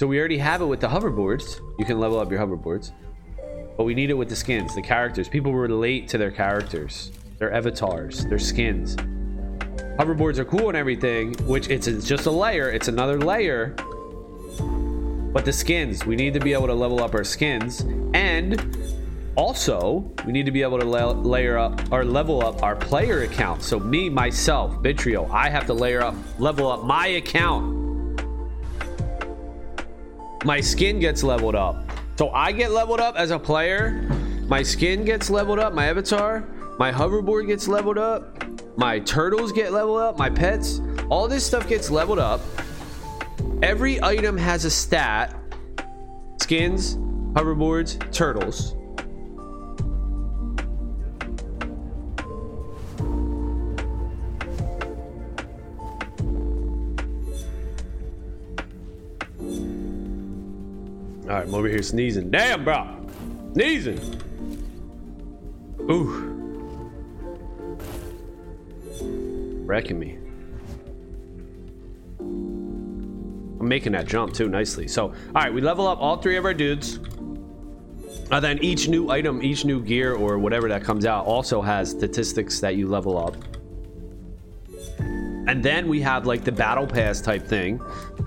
[0.00, 1.60] So we already have it with the hoverboards.
[1.78, 2.90] You can level up your hoverboards.
[3.76, 5.28] But we need it with the skins, the characters.
[5.28, 8.96] People relate to their characters, their avatars, their skins.
[9.98, 13.76] Hoverboards are cool and everything, which it's, it's just a layer, it's another layer.
[15.32, 17.80] But the skins, we need to be able to level up our skins
[18.12, 18.60] and
[19.36, 23.22] also, we need to be able to la layer up or level up our player
[23.22, 23.62] account.
[23.62, 27.82] So me, myself, Bittrio, I have to layer up, level up my account.
[30.44, 31.90] My skin gets leveled up.
[32.16, 34.02] So I get leveled up as a player.
[34.46, 36.46] My skin gets leveled up, my avatar.
[36.78, 38.44] My hoverboard gets leveled up.
[38.76, 40.80] My turtles get leveled up, my pets.
[41.08, 42.40] All this stuff gets leveled up.
[43.62, 45.34] Every item has a stat.
[46.40, 46.96] Skins,
[47.32, 48.76] hoverboards, turtles.
[61.24, 62.30] All right, I'm over here sneezing.
[62.30, 62.86] Damn, bro.
[63.54, 63.98] Sneezing.
[65.90, 66.30] Ooh.
[69.64, 70.18] Wrecking me.
[72.20, 74.86] I'm making that jump too nicely.
[74.86, 76.96] So, all right, we level up all three of our dudes.
[78.30, 81.90] And then each new item, each new gear or whatever that comes out also has
[81.90, 83.34] statistics that you level up.
[85.46, 87.78] And then we have like the battle pass type thing,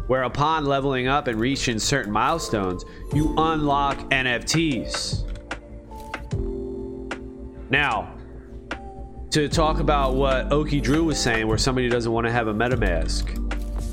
[0.08, 5.23] where upon leveling up and reaching certain milestones, you unlock NFTs.
[7.69, 8.13] Now,
[9.32, 12.53] to talk about what Oki Drew was saying, where somebody doesn't want to have a
[12.53, 13.43] MetaMask,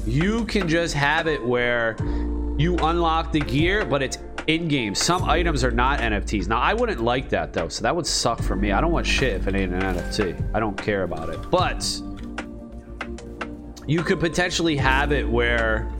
[0.06, 1.96] you can just have it where
[2.58, 4.94] you unlock the gear, but it's in game.
[4.94, 6.46] Some items are not NFTs.
[6.46, 8.72] Now, I wouldn't like that though, so that would suck for me.
[8.72, 10.50] I don't want shit if it ain't an NFT.
[10.54, 11.38] I don't care about it.
[11.50, 11.82] But
[13.87, 15.90] you could potentially have it where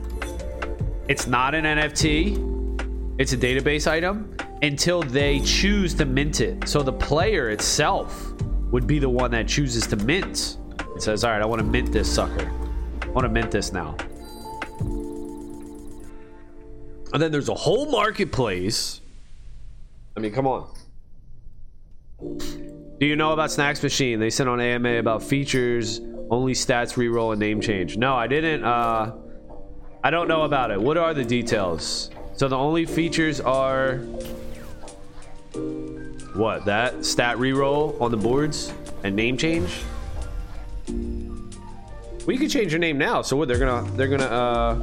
[1.07, 6.67] it's not an NFT, it's a database item until they choose to mint it.
[6.67, 8.33] So the player itself
[8.71, 10.57] would be the one that chooses to mint.
[10.95, 12.51] It says, All right, I want to mint this sucker.
[13.01, 13.95] I want to mint this now.
[17.13, 18.99] And then there's a whole marketplace.
[20.17, 20.73] I mean, come on.
[22.19, 24.19] Do you know about Snacks Machine?
[24.19, 27.97] They sent on AMA about features only stats reroll and name change.
[27.97, 28.63] No, I didn't.
[28.63, 29.13] Uh,
[30.03, 30.81] I don't know about it.
[30.81, 32.09] What are the details?
[32.35, 33.97] So the only features are
[36.35, 36.65] what?
[36.65, 39.83] That stat reroll on the boards and name change.
[40.87, 43.21] You can change your name now.
[43.21, 43.47] So what?
[43.47, 44.75] They're gonna they're gonna uh,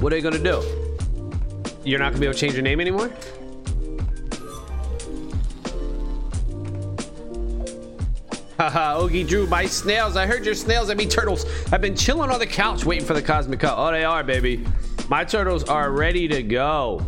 [0.00, 0.62] what are they gonna do?
[1.84, 3.10] You're not gonna be able to change your name anymore.
[8.60, 10.16] Haha, Ogie Drew, my snails.
[10.16, 13.14] I heard your snails, I mean turtles, I've been chilling on the couch waiting for
[13.14, 13.78] the Cosmic Cup.
[13.78, 14.66] Oh, they are, baby.
[15.08, 17.06] My turtles are ready to go.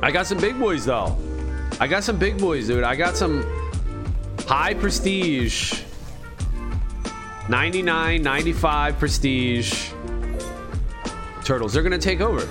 [0.00, 1.16] I got some big boys, though.
[1.80, 2.84] I got some big boys, dude.
[2.84, 3.44] I got some
[4.46, 5.82] high prestige
[7.48, 9.90] 99, 95 prestige
[11.44, 11.72] turtles.
[11.72, 12.48] They're to take over.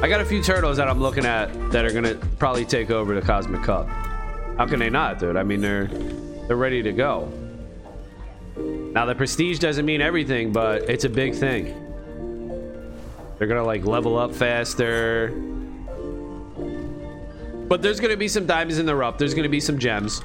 [0.00, 3.18] I got a few turtles that I'm looking at that are to probably take over
[3.18, 3.88] the Cosmic Cup.
[4.56, 5.36] How can they not, dude?
[5.36, 5.86] I mean, they're
[6.46, 7.32] they're ready to go.
[8.56, 11.74] Now, the prestige doesn't mean everything, but it's a big thing.
[13.36, 15.32] They're gonna like level up faster.
[17.66, 19.18] But there's gonna be some diamonds in the rough.
[19.18, 20.22] There's gonna be some gems.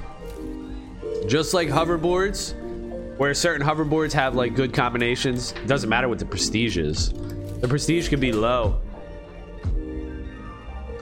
[1.27, 2.53] Just like hoverboards,
[3.17, 5.53] where certain hoverboards have like good combinations.
[5.53, 7.13] It doesn't matter what the prestige is.
[7.61, 8.79] The prestige can be low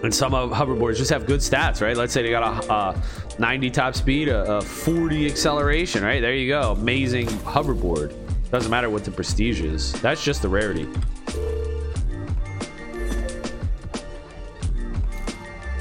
[0.03, 1.97] and some of hoverboards just have good stats, right?
[1.97, 3.03] Let's say they got a, a
[3.39, 6.21] 90 top speed, a, a, 40 acceleration, right?
[6.21, 6.73] There you go.
[6.73, 8.15] Amazing hoverboard.
[8.51, 9.93] Doesn't matter what the prestige is.
[10.01, 10.87] That's just the rarity.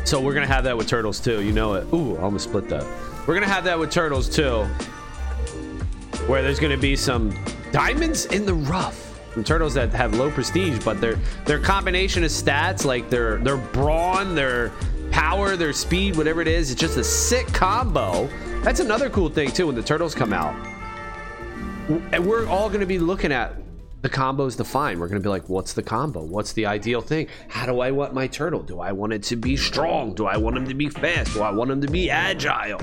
[0.05, 1.43] So we're gonna have that with turtles too.
[1.43, 1.93] You know it.
[1.93, 2.85] Ooh, I almost split that.
[3.27, 4.65] We're gonna have that with turtles too,
[6.27, 7.37] where there's gonna be some
[7.73, 9.06] diamonds in the rough
[9.45, 14.35] turtles that have low prestige, but their their combination of stats, like their their brawn,
[14.35, 14.71] their
[15.11, 18.29] power, their speed, whatever it is, it's just a sick combo.
[18.63, 20.55] That's another cool thing too when the turtles come out.
[22.13, 23.55] And we're all going to be looking at
[24.03, 25.01] the combos defined.
[25.01, 26.23] We're going to be like, what's the combo?
[26.23, 27.29] What's the ideal thing?
[27.49, 28.63] How do I want my turtle?
[28.63, 30.15] Do I want it to be strong?
[30.15, 31.35] Do I want him to be fast?
[31.35, 32.81] Do I want him to be agile?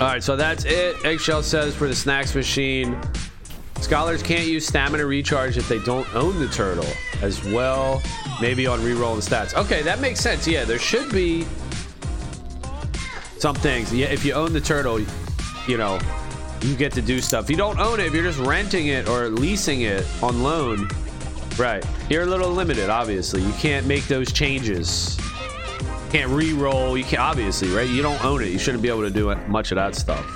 [0.00, 0.96] All right, so that's it.
[1.04, 2.98] Eggshell says for the snacks machine,
[3.82, 6.86] scholars can't use stamina recharge if they don't own the turtle
[7.20, 8.00] as well.
[8.40, 9.54] Maybe on reroll the stats.
[9.54, 10.46] Okay, that makes sense.
[10.46, 11.46] Yeah, there should be
[13.36, 13.92] some things.
[13.92, 15.00] Yeah, if you own the turtle,
[15.68, 15.98] you know,
[16.62, 17.44] you get to do stuff.
[17.44, 20.88] If you don't own it, if you're just renting it or leasing it on loan,
[21.58, 23.42] right, you're a little limited, obviously.
[23.42, 25.18] You can't make those changes
[26.10, 26.98] can't re-roll.
[26.98, 27.88] You can't obviously, right?
[27.88, 28.48] You don't own it.
[28.48, 30.26] You shouldn't be able to do much of that stuff.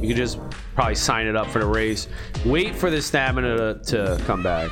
[0.00, 0.38] You can just
[0.74, 2.08] probably sign it up for the race.
[2.44, 4.70] Wait for the stamina to, to come back.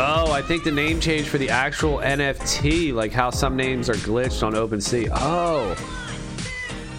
[0.00, 3.94] Oh, I think the name change for the actual NFT, like how some names are
[3.94, 5.08] glitched on OpenSea.
[5.12, 5.76] Oh.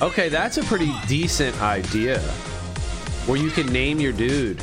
[0.01, 2.19] Okay, that's a pretty decent idea.
[3.25, 4.61] Where you can name your dude.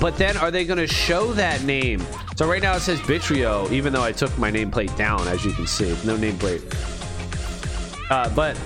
[0.00, 2.04] But then are they going to show that name?
[2.36, 5.52] So right now it says Bittrio, even though I took my nameplate down, as you
[5.52, 5.88] can see.
[6.04, 6.62] No nameplate.
[8.10, 8.60] Uh, but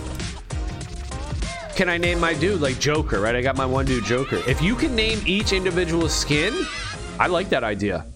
[1.77, 3.37] can I name my dude like Joker, right?
[3.37, 4.43] I got my one dude Joker.
[4.49, 6.53] If you can name each individual skin,
[7.21, 8.07] I like that idea.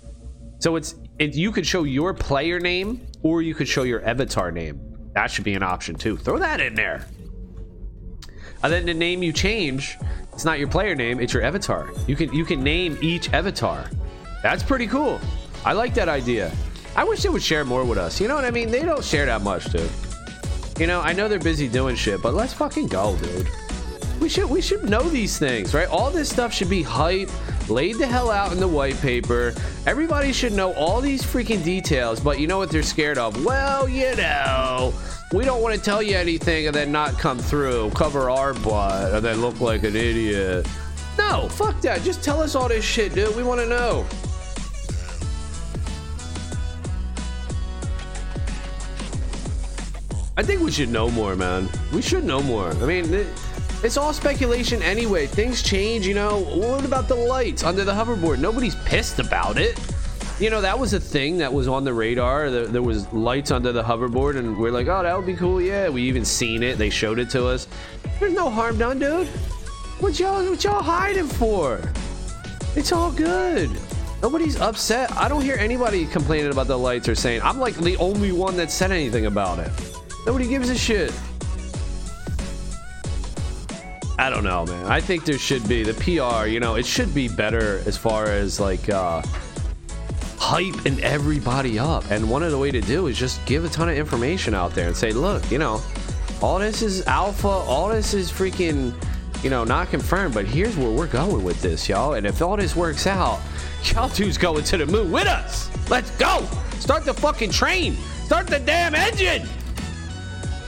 [0.59, 4.51] So it's it, you could show your player name or you could show your avatar
[4.51, 4.81] name.
[5.15, 6.17] That should be an option too.
[6.17, 7.07] Throw that in there.
[8.65, 9.97] And then the name you change,
[10.33, 11.91] it's not your player name, it's your avatar.
[12.09, 13.89] You can you can name each avatar.
[14.43, 15.21] That's pretty cool.
[15.65, 16.53] I like that idea.
[16.97, 18.21] I wish they would share more with us.
[18.21, 18.71] You know what I mean?
[18.71, 19.91] They don't share that much, dude.
[20.79, 23.49] You know, I know they're busy doing shit, but let's fucking go, dude.
[24.21, 25.89] We should we should know these things, right?
[25.89, 27.31] All this stuff should be hype,
[27.69, 29.55] laid the hell out in the white paper.
[29.87, 33.45] Everybody should know all these freaking details, but you know what they're scared of?
[33.45, 34.95] Well, you know,
[35.33, 39.15] we don't want to tell you anything and then not come through, cover our butt,
[39.15, 40.67] and then look like an idiot.
[41.19, 42.03] No, fuck that.
[42.03, 43.35] Just tell us all this shit, dude.
[43.37, 44.07] We want to know.
[50.37, 51.69] I think we should know more, man.
[51.93, 52.71] We should know more.
[52.71, 53.29] I mean, it,
[53.85, 55.29] it's all speculation anyway.
[55.29, 56.41] Things change, you know.
[56.41, 58.41] What about the lights under the hoverboard?
[58.41, 59.79] Nobody's pissed about it.
[60.41, 62.51] You know, that was a thing that was on the radar.
[62.51, 65.61] There, there was lights under the hoverboard, and we're like, oh, that would be cool.
[65.61, 66.79] Yeah, we even seen it.
[66.79, 67.69] They showed it to us.
[68.19, 69.29] There's no harm done, dude.
[70.01, 71.81] What y'all, what y'all hiding for?
[72.75, 73.71] It's all good.
[74.21, 75.13] Nobody's upset.
[75.13, 78.57] I don't hear anybody complaining about the lights or saying I'm like the only one
[78.57, 79.94] that said anything about it.
[80.27, 81.13] Nobody gives a shit.
[84.19, 84.87] I don't know, man.
[84.87, 88.27] I think there should be the PR, you know, it should be better as far
[88.27, 89.23] as like uh
[90.39, 92.11] hype and everybody up.
[92.11, 94.75] And one of the way to do is just give a ton of information out
[94.75, 95.83] there and say, look, you know,
[96.43, 98.95] all this is alpha, all this is freaking,
[99.43, 102.15] you know, not confirmed, but here's where we're going with this, y'all.
[102.15, 103.41] And if all this works out,
[103.85, 105.71] y'all two's going to the moon with us.
[105.91, 106.47] Let's go.
[106.79, 107.97] Start the fucking train.
[108.27, 109.49] Start the damn engine.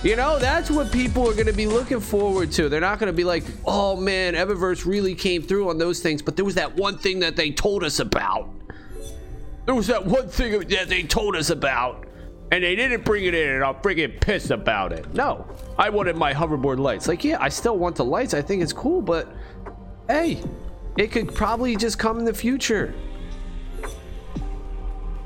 [0.07, 2.68] You know, that's what people are going to be looking forward to.
[2.68, 6.22] They're not going to be like, oh man, Evaverse really came through on those things,
[6.22, 8.48] but there was that one thing that they told us about.
[9.64, 12.07] There was that one thing that they told us about,
[12.52, 15.12] and they didn't bring it in, and I'm freaking pissed about it.
[15.12, 15.44] No,
[15.76, 17.09] I wanted my hoverboard lights.
[17.09, 18.32] Like, yeah, I still want the lights.
[18.32, 19.34] I think it's cool, but
[20.07, 20.40] hey,
[20.96, 22.94] it could probably just come in the future.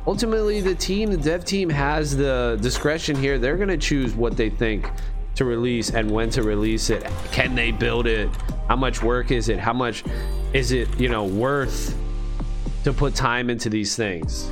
[0.06, 3.38] Ultimately, the team, the dev team, has the discretion here.
[3.38, 4.90] They're to choose what they think
[5.34, 7.06] to release and when to release it.
[7.32, 8.28] Can they build it?
[8.68, 9.58] How much work is it?
[9.58, 10.04] How much
[10.52, 11.96] is it, you know, worth
[12.84, 14.50] to put time into these things?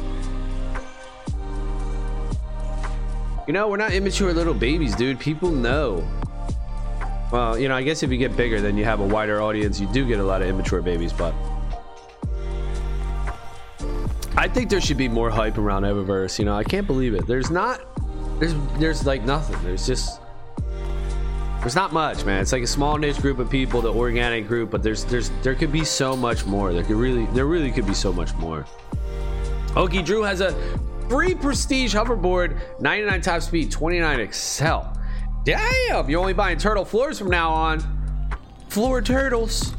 [3.46, 5.18] You know, we're not immature little babies, dude.
[5.18, 6.06] People know.
[7.32, 9.80] Well, you know, I guess if you get bigger, then you have a wider audience.
[9.80, 11.34] You do get a lot of immature babies, but
[14.36, 16.38] I think there should be more hype around Evaverse.
[16.38, 17.26] You know, I can't believe it.
[17.26, 17.80] There's not.
[18.38, 19.60] There's there's like nothing.
[19.62, 20.20] There's just
[21.60, 22.40] there's not much, man.
[22.40, 25.54] It's like a small niche group of people, the organic group, but there's there's there
[25.54, 26.72] could be so much more.
[26.72, 28.64] There could really there really could be so much more.
[29.70, 30.54] Okie Drew has a
[31.08, 34.96] free prestige hoverboard, 99 top speed, 29 Excel.
[35.44, 37.80] Damn, you're only buying turtle floors from now on.
[38.68, 39.72] Floor turtles.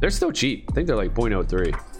[0.00, 0.66] They're still cheap.
[0.70, 1.91] I think they're like 0.03.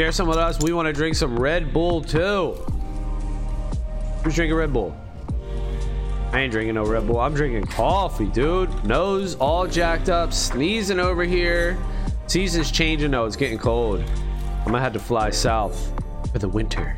[0.00, 0.58] Share some with us.
[0.62, 2.52] We want to drink some Red Bull too.
[4.24, 4.96] Who's drinking Red Bull?
[6.32, 7.20] I ain't drinking no Red Bull.
[7.20, 8.82] I'm drinking coffee, dude.
[8.86, 11.76] Nose all jacked up, sneezing over here.
[12.28, 13.26] Season's changing though.
[13.26, 14.02] It's getting cold.
[14.60, 15.92] I'm gonna have to fly south
[16.32, 16.96] for the winter.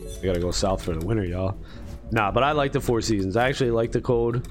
[0.00, 1.58] I gotta go south for the winter, y'all.
[2.12, 3.36] Nah, but I like the four seasons.
[3.36, 4.48] I actually like the cold.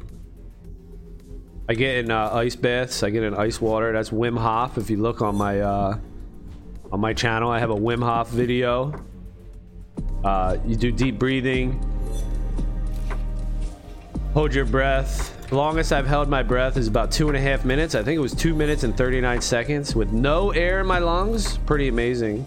[1.69, 3.03] I get in uh, ice baths.
[3.03, 3.91] I get in ice water.
[3.91, 4.77] That's Wim Hof.
[4.77, 5.97] If you look on my uh,
[6.91, 9.03] on my channel, I have a Wim Hof video.
[10.23, 11.83] Uh, you do deep breathing.
[14.33, 15.33] Hold your breath.
[15.49, 17.95] The longest I've held my breath is about two and a half minutes.
[17.95, 21.57] I think it was two minutes and 39 seconds with no air in my lungs.
[21.59, 22.45] Pretty amazing.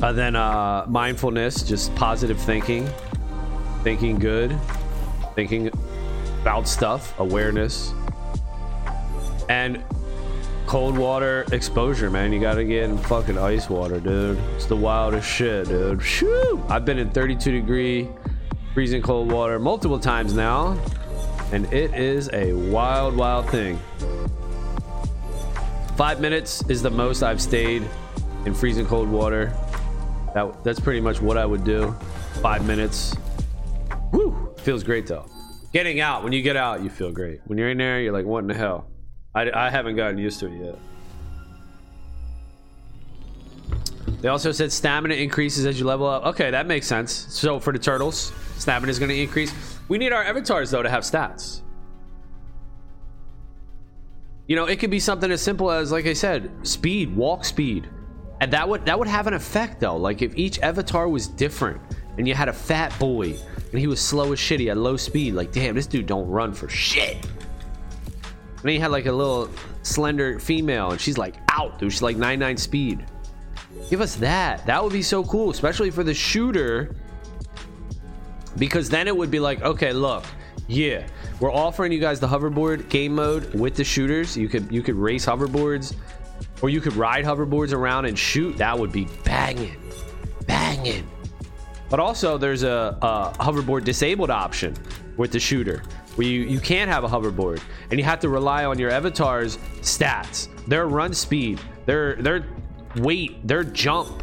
[0.00, 2.88] Uh, then uh, mindfulness, just positive thinking,
[3.82, 4.58] thinking good,
[5.34, 5.70] thinking
[6.46, 7.92] about stuff, awareness,
[9.48, 9.82] and
[10.64, 12.32] cold water exposure, man.
[12.32, 14.38] You gotta get in fucking ice water, dude.
[14.54, 16.00] It's the wildest shit, dude.
[16.00, 16.64] Shoo!
[16.68, 18.08] I've been in 32 degree
[18.74, 20.78] freezing cold water multiple times now,
[21.50, 23.80] and it is a wild, wild thing.
[25.96, 27.82] Five minutes is the most I've stayed
[28.44, 29.52] in freezing cold water.
[30.32, 31.92] That, that's pretty much what I would do.
[32.40, 33.16] Five minutes.
[34.12, 34.54] Woo!
[34.58, 35.26] Feels great though.
[35.76, 37.42] Getting out, when you get out, you feel great.
[37.44, 38.88] When you're in there, you're like, what in the hell?
[39.34, 40.78] I, I haven't gotten used to it yet.
[44.22, 46.24] They also said stamina increases as you level up.
[46.24, 47.12] Okay, that makes sense.
[47.12, 49.52] So for the turtles, Stamina is going to increase.
[49.88, 51.60] We need our avatars though to have stats.
[54.46, 57.86] You know, it could be something as simple as, like I said, speed, walk speed,
[58.40, 59.98] and that would that would have an effect though.
[59.98, 61.82] Like if each avatar was different,
[62.18, 63.36] and you had a fat boy,
[63.70, 65.34] and he was slow as shit, he had low speed.
[65.34, 67.24] Like, damn, this dude don't run for shit.
[67.24, 69.50] And then you had like a little
[69.82, 71.92] slender female, and she's like out, dude.
[71.92, 73.04] She's like 99 speed.
[73.90, 74.64] Give us that.
[74.66, 76.96] That would be so cool, especially for the shooter
[78.58, 80.24] because then it would be like okay look
[80.66, 81.06] yeah
[81.40, 84.94] we're offering you guys the hoverboard game mode with the shooters you could you could
[84.94, 85.94] race hoverboards
[86.62, 89.76] or you could ride hoverboards around and shoot that would be banging
[90.46, 91.06] banging
[91.88, 94.74] but also there's a, a hoverboard disabled option
[95.16, 95.82] with the shooter
[96.16, 97.60] where you, you can't have a hoverboard
[97.90, 102.46] and you have to rely on your avatar's stats their run speed their their
[102.96, 104.22] weight their jump.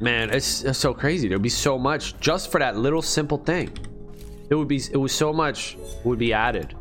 [0.00, 1.28] Man it's, it's so crazy.
[1.28, 3.76] There'd be so much just for that little simple thing.
[4.50, 6.74] It would be it was so much would be added.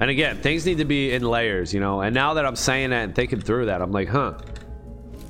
[0.00, 2.00] And again things need to be in layers you know?
[2.00, 4.38] And now that i'm saying that and thinking through that i'm like huh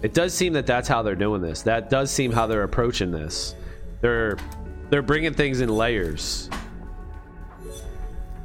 [0.03, 3.11] it does seem that that's how they're doing this that does seem how they're approaching
[3.11, 3.55] this
[4.00, 4.36] they're
[4.90, 6.50] they're bringing things in layers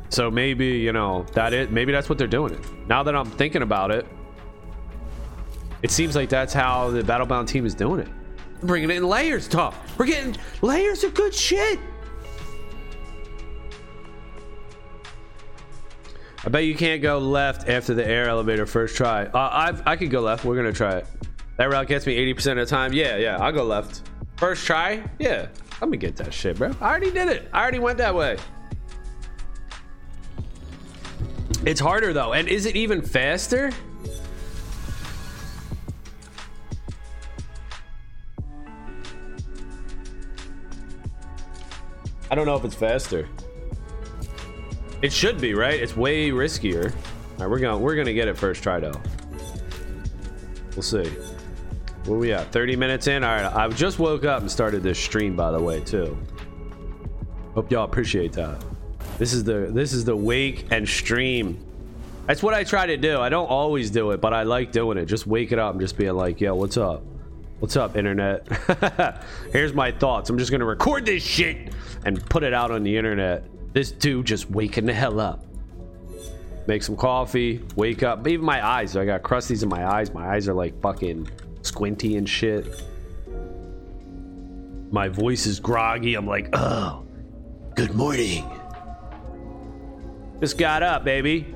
[0.09, 3.61] so maybe you know that it maybe that's what they're doing now that i'm thinking
[3.61, 4.05] about it
[5.83, 8.07] it seems like that's how the Battlebound team is doing it.
[8.61, 9.77] bringing it in layers, tough.
[9.97, 11.79] We're getting layers of good shit.
[16.43, 19.25] I bet you can't go left after the air elevator first try.
[19.25, 20.45] Uh, I've, I could go left.
[20.45, 21.07] We're gonna try it.
[21.57, 22.93] That route gets me 80% of the time.
[22.93, 24.03] Yeah, yeah, I'll go left.
[24.37, 25.03] First try?
[25.19, 25.47] Yeah.
[25.81, 26.71] Let me get that shit, bro.
[26.81, 27.49] I already did it.
[27.53, 28.37] I already went that way.
[31.65, 32.33] It's harder though.
[32.33, 33.71] And is it even faster?
[42.29, 43.27] I don't know if it's faster.
[45.01, 45.79] It should be, right?
[45.79, 46.91] It's way riskier.
[46.91, 48.99] All right, we're gonna we're gonna get it first try though.
[50.75, 51.11] We'll see.
[52.07, 52.53] Where we at?
[52.53, 53.21] 30 minutes in.
[53.21, 56.17] All right, I just woke up and started this stream, by the way, too.
[57.53, 58.63] Hope y'all appreciate that.
[59.17, 61.59] This is the this is the wake and stream.
[62.25, 63.19] That's what I try to do.
[63.19, 65.05] I don't always do it, but I like doing it.
[65.05, 67.03] Just wake it up and just being like, "Yo, what's up?
[67.59, 68.47] What's up, internet?
[69.51, 70.29] Here's my thoughts.
[70.29, 71.73] I'm just gonna record this shit
[72.05, 73.43] and put it out on the internet.
[73.73, 75.43] This dude just waking the hell up.
[76.67, 78.25] Make some coffee, wake up.
[78.27, 78.95] Even my eyes.
[78.95, 80.13] I got crusties in my eyes.
[80.13, 81.27] My eyes are like fucking
[81.67, 82.65] squinty and shit.
[84.91, 86.15] My voice is groggy.
[86.15, 87.03] I'm like, oh,
[87.75, 88.49] good morning.
[90.39, 91.53] Just got up, baby.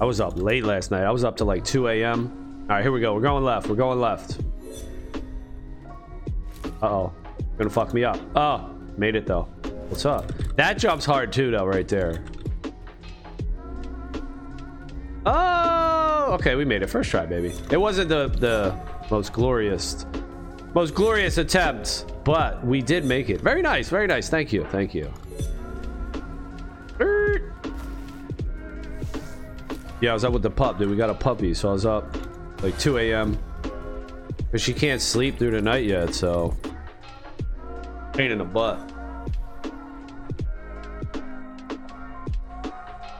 [0.00, 1.04] I was up late last night.
[1.04, 2.66] I was up to like 2 a.m.
[2.68, 3.14] All right, here we go.
[3.14, 3.68] We're going left.
[3.68, 4.38] We're going left.
[6.82, 7.12] Uh oh.
[7.58, 8.18] Gonna fuck me up.
[8.34, 9.42] Oh, made it though.
[9.88, 10.32] What's up?
[10.56, 12.24] That jump's hard too, though, right there.
[15.26, 15.79] Oh,
[16.30, 17.52] Oh, okay, we made it first try, baby.
[17.72, 18.78] It wasn't the the
[19.10, 20.06] most glorious,
[20.74, 23.40] most glorious attempt, but we did make it.
[23.40, 24.28] Very nice, very nice.
[24.28, 25.12] Thank you, thank you.
[30.00, 30.88] Yeah, I was up with the pup, dude.
[30.88, 32.16] We got a puppy, so I was up
[32.62, 33.36] like 2 a.m.
[34.52, 36.56] But she can't sleep through the night yet, so
[38.12, 38.78] pain in the butt.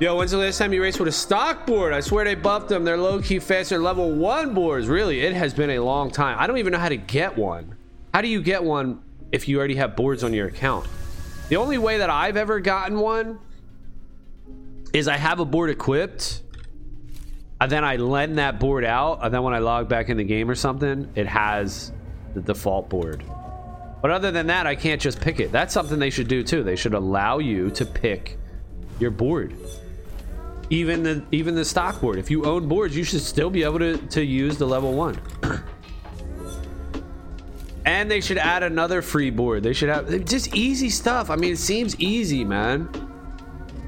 [0.00, 1.92] Yo, when's the last time you raced with a stock board?
[1.92, 2.84] I swear they buffed them.
[2.84, 4.88] They're low-key faster level one boards.
[4.88, 6.38] Really, it has been a long time.
[6.40, 7.76] I don't even know how to get one.
[8.14, 10.88] How do you get one if you already have boards on your account?
[11.50, 13.40] The only way that I've ever gotten one
[14.94, 16.44] is I have a board equipped
[17.60, 20.24] and then I lend that board out and then when I log back in the
[20.24, 21.92] game or something, it has
[22.32, 23.22] the default board.
[24.00, 25.52] But other than that, I can't just pick it.
[25.52, 26.62] That's something they should do too.
[26.62, 28.38] They should allow you to pick
[28.98, 29.54] your board
[30.70, 32.18] even the even the stock board.
[32.18, 35.20] If you own boards, you should still be able to, to use the level one.
[37.84, 39.62] and they should add another free board.
[39.62, 41.28] They should have just easy stuff.
[41.28, 42.88] I mean, it seems easy, man.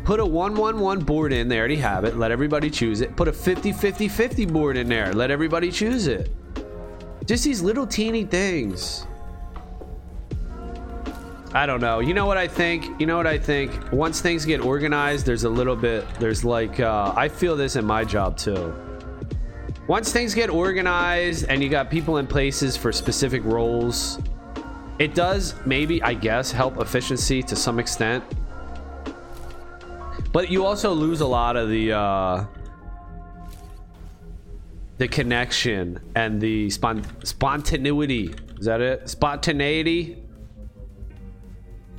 [0.05, 2.17] Put a 111 board in, they already have it.
[2.17, 3.17] Let everybody choose it.
[3.17, 5.13] Put a 50 50 50 board in there.
[5.13, 6.29] Let everybody choose it.
[7.25, 9.07] Just these little teeny things.
[11.55, 12.01] I don't know.
[12.01, 12.99] You know what I think?
[12.99, 13.93] You know what I think?
[13.93, 17.85] Once things get organized, there's a little bit, there's like, uh, I feel this in
[17.85, 18.75] my job too.
[19.87, 24.19] Once things get organized and you got people in places for specific roles,
[24.99, 28.25] it does maybe, I guess, help efficiency to some extent.
[30.33, 32.47] But you also lose a lot of the, uh,
[34.97, 38.35] the connection and the spont- spontaneity.
[38.59, 39.11] Is that it?
[39.11, 40.22] Spontaneity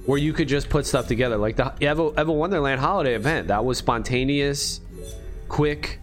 [0.06, 1.38] where you could just put stuff together.
[1.38, 4.82] Like the Eva, Eva Wonderland holiday event that was spontaneous
[5.48, 6.00] quick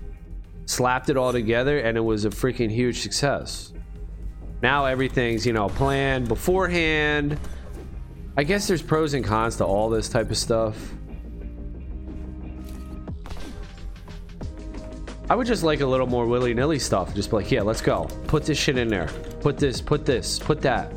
[0.66, 3.72] slapped it all together and it was a freaking huge success.
[4.62, 7.38] Now everything's you know planned beforehand.
[8.36, 10.76] I guess there's pros and cons to all this type of stuff.
[15.28, 17.14] I would just like a little more willy-nilly stuff.
[17.14, 18.04] Just be like yeah let's go.
[18.26, 19.08] Put this shit in there.
[19.40, 20.92] Put this put this put that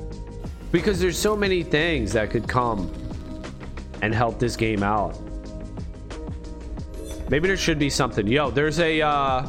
[0.74, 2.92] because there's so many things that could come
[4.02, 5.16] and help this game out.
[7.30, 8.28] Maybe there should be something.
[8.28, 9.48] Yo, there's a uh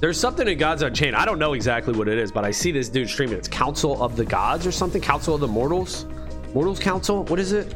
[0.00, 1.16] there's something in Gods Unchained.
[1.16, 3.38] I don't know exactly what it is, but I see this dude streaming.
[3.38, 5.00] It's Council of the Gods or something.
[5.00, 6.06] Council of the Mortals.
[6.54, 7.24] Mortals Council.
[7.24, 7.74] What is it?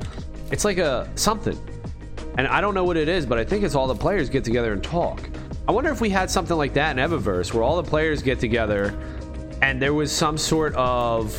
[0.50, 1.58] It's like a something.
[2.38, 4.44] And I don't know what it is, but I think it's all the players get
[4.44, 5.28] together and talk.
[5.68, 8.40] I wonder if we had something like that in Evaverse where all the players get
[8.40, 8.98] together
[9.62, 11.34] and there was some sort of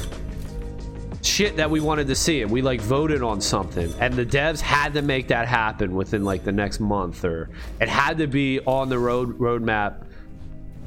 [1.23, 3.93] shit that we wanted to see and we like voted on something.
[3.99, 7.49] And the devs had to make that happen within like the next month or
[7.79, 10.05] it had to be on the road roadmap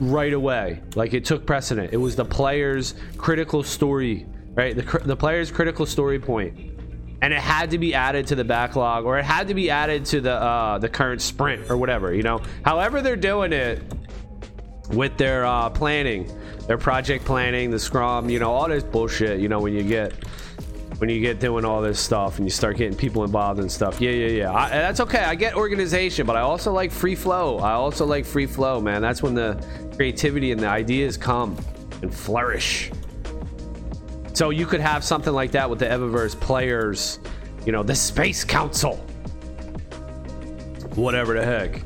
[0.01, 0.81] right away.
[0.95, 1.93] Like it took precedent.
[1.93, 4.77] It was the players critical story right?
[4.77, 6.73] The, the players critical story point.
[7.23, 10.05] And it had to be added to the backlog or it had to be added
[10.07, 12.41] to the uh the current sprint or whatever you know?
[12.65, 13.83] However they're doing it
[14.91, 16.31] with their uh planning
[16.67, 20.13] their project planning, the scrum, you know, all this bullshit, you know, when you get
[20.99, 24.01] when you get doing all this stuff and you start getting people involved and stuff.
[24.01, 24.53] Yeah, yeah, yeah.
[24.53, 25.19] I, that's okay.
[25.19, 27.59] I get organization, but I also like free flow.
[27.59, 29.03] I also like free flow, man.
[29.03, 29.63] That's when the
[29.97, 31.57] creativity and the ideas come
[32.01, 32.91] and flourish.
[34.35, 37.19] So you could have something like that with the Evaverse players,
[37.67, 38.97] you know, the Space Council.
[40.95, 41.83] Whatever the heck.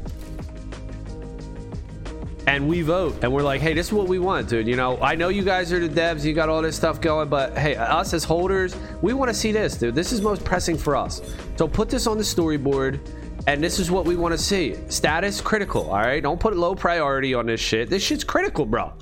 [2.49, 4.96] And we vote and we're like hey this is what we want dude you know?
[5.03, 7.76] I know you guys are the devs you got all this stuff going but hey
[7.76, 9.94] us as holders we want to see this dude.
[9.94, 11.20] This is most pressing for us.
[11.57, 13.01] So put this on the storyboard
[13.46, 14.76] and this is what we want to see.
[14.88, 16.22] Status critical all right?
[16.22, 17.90] Don't put low priority on this shit.
[17.90, 18.94] This shit's critical bro.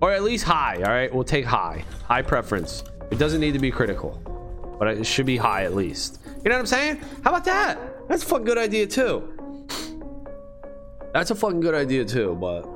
[0.00, 1.12] Or at least high all right?
[1.12, 2.84] We'll take high high preference.
[3.10, 4.22] It doesn't need to be critical
[4.78, 6.20] but it should be high at least.
[6.24, 7.00] You know what i'm saying?
[7.24, 8.08] How about that?
[8.08, 9.32] That's a fucking good idea too.
[11.12, 12.75] That's a fucking good idea too but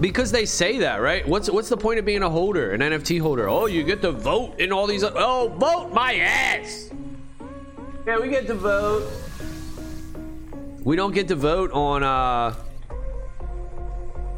[0.00, 1.26] because they say that, right?
[1.28, 3.48] What's what's the point of being a holder, an NFT holder?
[3.48, 5.04] Oh, you get to vote in all these.
[5.04, 6.90] Oh, vote my ass.
[8.06, 9.06] Yeah, we get to vote.
[10.82, 12.54] We don't get to vote on uh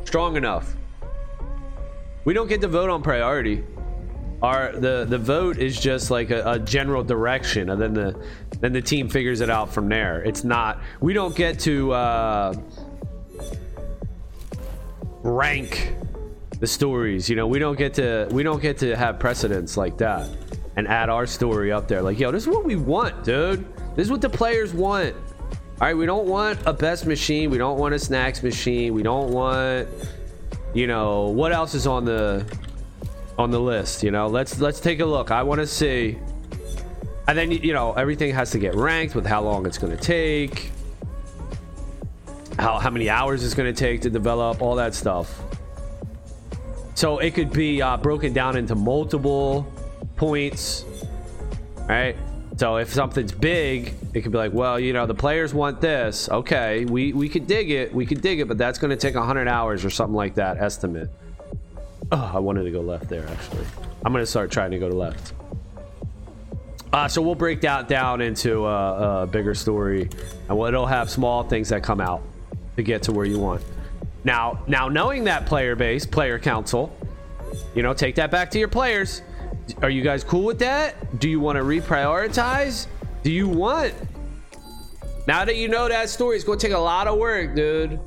[0.05, 0.75] strong enough.
[2.25, 3.65] We don't get to vote on priority.
[4.43, 8.21] Our the the vote is just like a, a general direction, and then the
[8.61, 10.23] then the team figures it out from there.
[10.25, 10.81] It's not.
[11.01, 11.93] We don't get to.
[11.93, 12.55] uh
[15.23, 15.95] rank
[16.61, 17.29] the stories.
[17.29, 20.31] You know, we don't get to we don't get to have precedence like that
[20.77, 22.03] and add our story up there.
[22.03, 23.65] Like, yo, this is what we want, dude.
[23.95, 25.15] This is what the players want.
[25.15, 27.51] All right, we don't want a best machine.
[27.51, 28.95] We don't want a snacks machine.
[28.95, 29.89] We don't want,
[30.75, 32.47] you know, what else is on the
[33.39, 34.03] on the list.
[34.03, 35.31] You know, let's let's take a look.
[35.31, 36.19] I want to see,
[37.27, 40.03] and then you know everything has to get ranked with how long it's going to
[40.03, 40.71] take
[42.59, 45.43] how, how many hours it's going to take to develop, all that stuff.
[46.95, 49.71] So it could be uh, broken down into multiple
[50.17, 50.85] points,
[51.89, 52.17] right?
[52.57, 56.29] So if something's big, it could be like, well, you know, the players want this.
[56.29, 59.15] Okay, we we could dig it, we could dig it, but that's going to take
[59.15, 61.09] 100 hours or something like that estimate.
[62.13, 63.67] Oh, I wanted to go left there actually.
[64.05, 65.33] I'm going to start trying to go to left.
[66.93, 70.11] Uh, so we'll break that down into a, a bigger story,
[70.51, 72.23] and it'll have small things that come out
[72.77, 73.63] to get to where you want.
[74.25, 76.95] Now, now knowing that player base, player council,
[77.75, 79.23] you know, take that back to your players.
[79.83, 81.21] Are you guys cool with that?
[81.21, 82.87] Do you want to reprioritize?
[83.23, 83.95] Do you want?
[85.27, 88.01] Now that you know that story, it's going to take a lot of work, dude.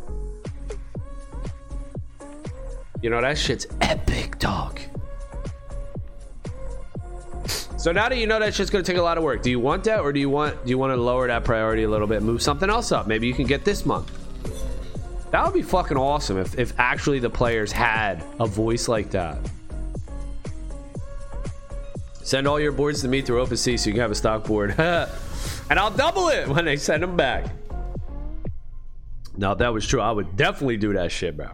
[3.02, 4.80] You know, that shit's epic, dog.
[7.78, 9.60] So now that you know that shit's gonna take a lot of work, do you
[9.60, 12.08] want that or do you want do you want to lower that priority a little
[12.08, 13.06] bit, move something else up?
[13.06, 14.25] Maybe you can get this month.
[15.36, 19.38] That would be fucking awesome if, if actually the players had a voice like that.
[22.24, 24.76] Send all your boards to me through OpenSea so you can have a stock board.
[24.80, 25.10] and
[25.78, 27.48] I'll double it when they send them back.
[29.36, 31.50] Now, if that was true, I would definitely do that shit, bro.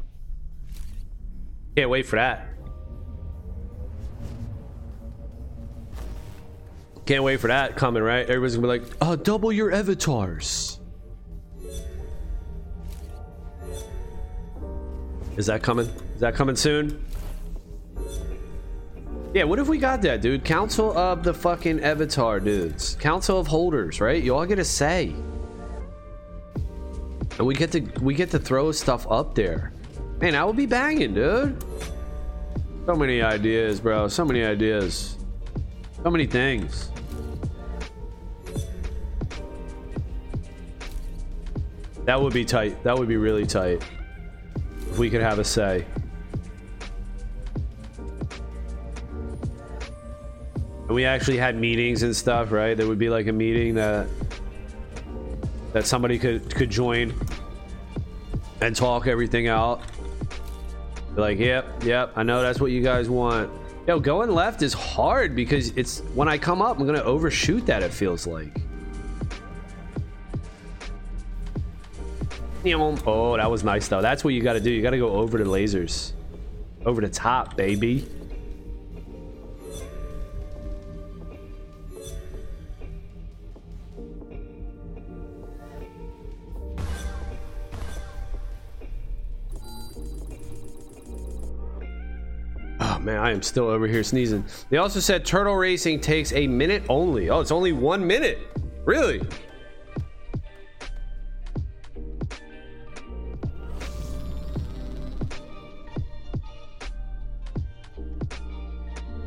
[1.75, 2.49] Can't wait for that.
[7.07, 8.29] Can't wait for that coming, right?
[8.29, 10.80] Everybody's gonna be like, oh, double your avatars.
[15.42, 15.88] Is that coming?
[16.14, 17.04] Is that coming soon?
[19.34, 20.46] Yeah, what if we got that, dude?
[20.46, 22.94] Council of the fucking Avatar dudes.
[22.98, 24.22] Council of Holders, right?
[24.22, 25.16] You all get a say.
[27.39, 29.74] And we get to we get to throw stuff up there.
[30.20, 31.60] Man, I would be banging, dude.
[32.86, 34.10] So many ideas, bro.
[34.10, 35.18] So many ideas.
[36.04, 36.92] So many things.
[42.06, 42.84] That would be tight.
[42.84, 43.82] That would be really tight
[44.98, 45.86] we could have a say.
[50.89, 52.76] We actually had meetings and stuff, right?
[52.76, 54.08] There would be like a meeting that
[55.74, 57.14] that somebody could could join
[58.62, 59.82] and talk everything out.
[61.16, 63.50] Be like, yep, yep, I know that's what you guys want.
[63.88, 67.84] Yo, going left is hard because it's when I come up, I'm gonna overshoot that.
[67.84, 68.62] It feels like.
[72.64, 74.01] Oh, that was nice though.
[74.01, 74.70] That's what you got to do.
[74.70, 76.14] You got to go over the lasers.
[76.86, 78.07] Over the top, baby.
[92.80, 94.45] Oh man, I am still over here sneezing.
[94.70, 97.30] They also said turtle racing takes a minute only.
[97.30, 98.39] Oh, it's only one minute.
[98.86, 99.22] Really?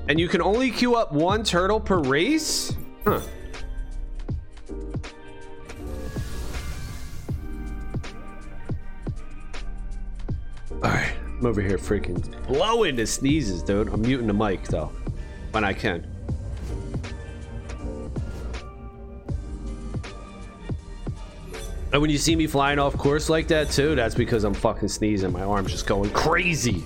[0.07, 2.75] And you can only queue up one turtle per race?
[3.07, 3.21] Huh.
[10.73, 13.89] Alright, I'm over here freaking blowing the sneezes, dude.
[13.89, 14.93] I'm muting the mic, though,
[15.53, 16.07] when I can.
[21.95, 24.89] And when you see me flying off course like that too, that's because I'm fucking
[24.89, 25.33] sneezing.
[25.33, 26.83] My arm's just going crazy.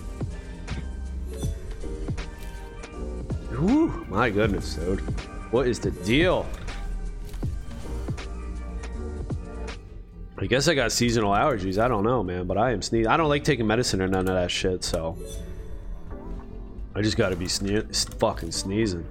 [3.59, 5.01] Whew, my goodness, dude.
[5.51, 6.47] What is the deal?
[10.39, 11.83] I guess I got seasonal allergies.
[11.83, 13.09] I don't know, man, but I am sneezing.
[13.09, 15.19] I don't like taking medicine or none of that shit, so
[16.95, 19.05] I just got to be sne fucking sneezing.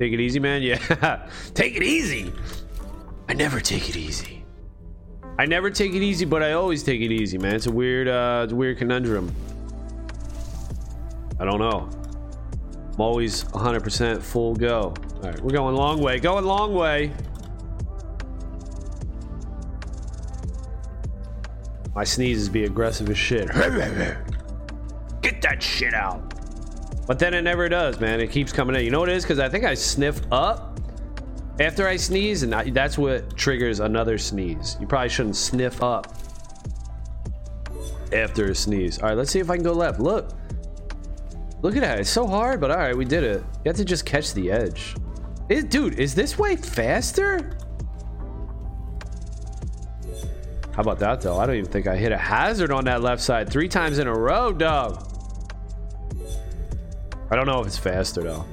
[0.00, 0.62] Take it easy, man.
[0.68, 2.32] Yeah, take it easy.
[3.28, 4.44] I never take it easy.
[5.38, 7.54] I never take it easy, but I always take it easy, man.
[7.54, 9.32] It's a weird, uh, it's a weird conundrum.
[11.38, 11.88] I don't know.
[12.98, 14.92] I'm always 100% full go.
[15.22, 16.18] All right, we're going long way.
[16.18, 17.12] Going long way.
[21.94, 23.46] My sneezes be aggressive as shit.
[25.22, 26.34] Get that shit out.
[27.06, 28.20] But then it never does, man.
[28.20, 28.84] It keeps coming in.
[28.84, 29.22] You know what it is?
[29.22, 30.80] Because I think I sniff up
[31.60, 34.76] after I sneeze, and I, that's what triggers another sneeze.
[34.80, 36.16] You probably shouldn't sniff up
[38.12, 38.98] after a sneeze.
[38.98, 40.00] All right, let's see if I can go left.
[40.00, 40.32] Look.
[41.60, 41.98] Look at that.
[41.98, 43.42] It's so hard, but all right, we did it.
[43.64, 44.94] You have to just catch the edge.
[45.48, 47.56] Dude, is this way faster?
[50.74, 51.38] How about that, though?
[51.38, 54.06] I don't even think I hit a hazard on that left side three times in
[54.06, 55.04] a row, dog.
[57.30, 58.44] I don't know if it's faster, though.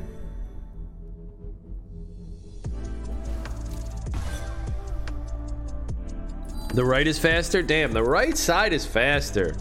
[6.73, 7.61] The right is faster?
[7.61, 9.55] Damn, the right side is faster.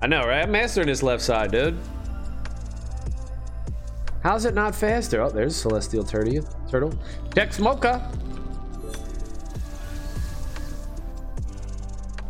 [0.00, 0.42] I know, right?
[0.42, 1.78] I'm mastering this left side, dude.
[4.22, 5.20] How's it not faster?
[5.20, 6.46] Oh, there's Celestial Turtle.
[6.70, 6.94] Turtle.
[7.34, 8.00] Check Smoker.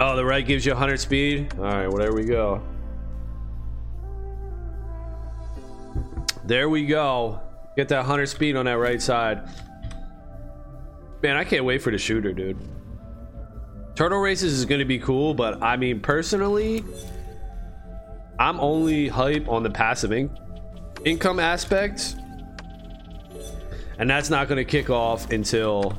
[0.00, 1.52] Oh, the right gives you 100 speed.
[1.58, 2.62] All right, well, there we go.
[6.44, 7.40] There we go.
[7.76, 9.48] Get that 100 speed on that right side.
[11.22, 12.56] Man, I can't wait for the shooter, dude.
[13.94, 16.82] Turtle races is going to be cool, but I mean, personally,
[18.38, 20.30] I'm only hype on the passive in
[21.04, 22.16] income aspect.
[23.98, 25.96] And that's not going to kick off until.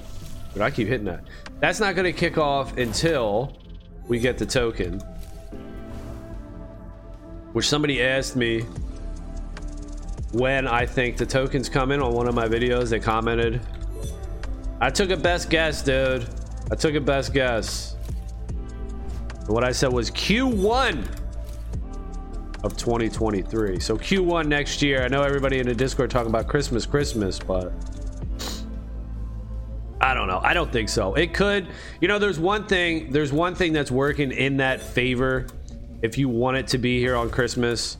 [0.54, 1.24] But I keep hitting that.
[1.60, 3.58] That's not going to kick off until
[4.08, 4.99] we get the token.
[7.54, 8.62] Which somebody asked me
[10.32, 12.89] when I think the token's come in on one of my videos.
[12.89, 13.62] They commented.
[14.82, 16.28] I took a best guess, dude.
[16.72, 17.95] I took a best guess.
[19.47, 21.22] what I said was Q1
[22.64, 23.80] of 2023.
[23.80, 25.03] So Q1 next year.
[25.03, 27.74] I know everybody in the Discord talking about Christmas, Christmas, but
[29.99, 30.39] I don't know.
[30.43, 31.14] I don't think so.
[31.14, 31.68] It could.
[32.01, 33.11] You know, there's one thing.
[33.11, 35.47] There's one thing that's working in that favor.
[36.01, 37.97] If you want it to be here on Christmas,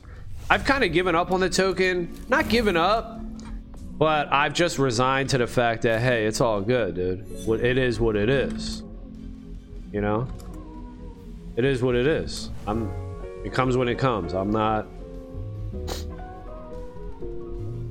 [0.50, 2.14] I've kind of given up on the token.
[2.28, 3.20] Not given up,
[3.98, 7.46] but I've just resigned to the fact that hey, it's all good, dude.
[7.46, 8.82] What It is what it is.
[9.92, 10.28] You know,
[11.56, 12.50] it is what it is.
[12.66, 13.03] I'm.
[13.44, 14.32] It comes when it comes.
[14.32, 14.86] I'm not.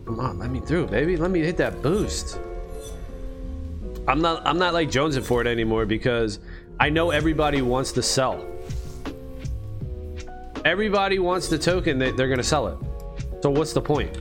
[0.05, 1.15] Come on, let me through, baby.
[1.15, 2.39] Let me hit that boost.
[4.07, 6.39] I'm not I'm not like jonesing for it anymore because
[6.79, 8.45] I know everybody wants to sell.
[10.65, 12.77] Everybody wants the token that they're gonna sell it.
[13.41, 14.17] So what's the point?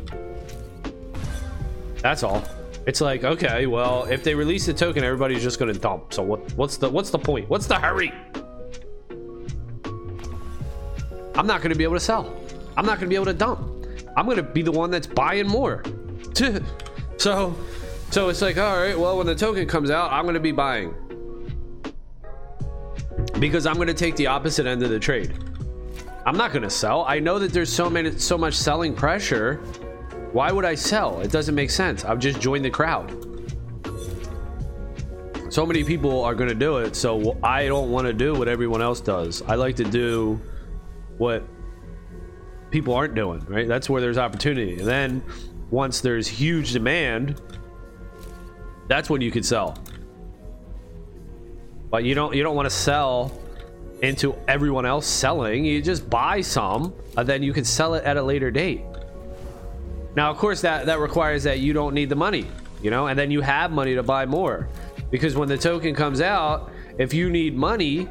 [1.97, 2.45] That's all.
[2.87, 6.12] It's like, okay, well, if they release the token, everybody's just gonna dump.
[6.12, 7.49] So what what's the what's the point?
[7.49, 8.12] What's the hurry?
[11.35, 12.35] I'm not gonna be able to sell.
[12.76, 13.87] I'm not gonna be able to dump.
[14.16, 15.83] I'm gonna be the one that's buying more.
[17.16, 17.55] so
[18.12, 20.53] so it's like, all right, well, when the token comes out, I'm going to be
[20.53, 20.95] buying.
[23.39, 25.33] Because I'm going to take the opposite end of the trade.
[26.26, 27.07] I'm not going to sell.
[27.09, 29.55] I know that there's so many so much selling pressure.
[30.33, 31.22] Why would I sell?
[31.22, 32.05] It doesn't make sense.
[32.05, 33.11] I've just joined the crowd.
[35.49, 38.47] So many people are going to do it, so I don't want to do what
[38.47, 39.41] everyone else does.
[39.41, 40.39] I like to do
[41.18, 41.44] what
[42.70, 43.68] people aren't doing, right?
[43.68, 44.78] That's where there's opportunity.
[44.78, 45.22] And then
[45.70, 47.40] once there's huge demand,
[48.88, 49.78] that's when you could sell.
[51.90, 53.38] But you don't you don't want to sell
[54.02, 55.64] into everyone else selling.
[55.64, 58.82] You just buy some and then you can sell it at a later date.
[60.16, 62.46] Now, of course, that that requires that you don't need the money,
[62.82, 64.68] you know, and then you have money to buy more.
[65.10, 68.08] Because when the token comes out, if you need money,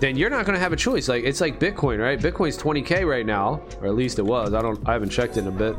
[0.00, 1.08] then you're not going to have a choice.
[1.08, 2.18] Like it's like Bitcoin, right?
[2.18, 4.54] Bitcoin's 20k right now, or at least it was.
[4.54, 5.76] I don't I haven't checked in a bit.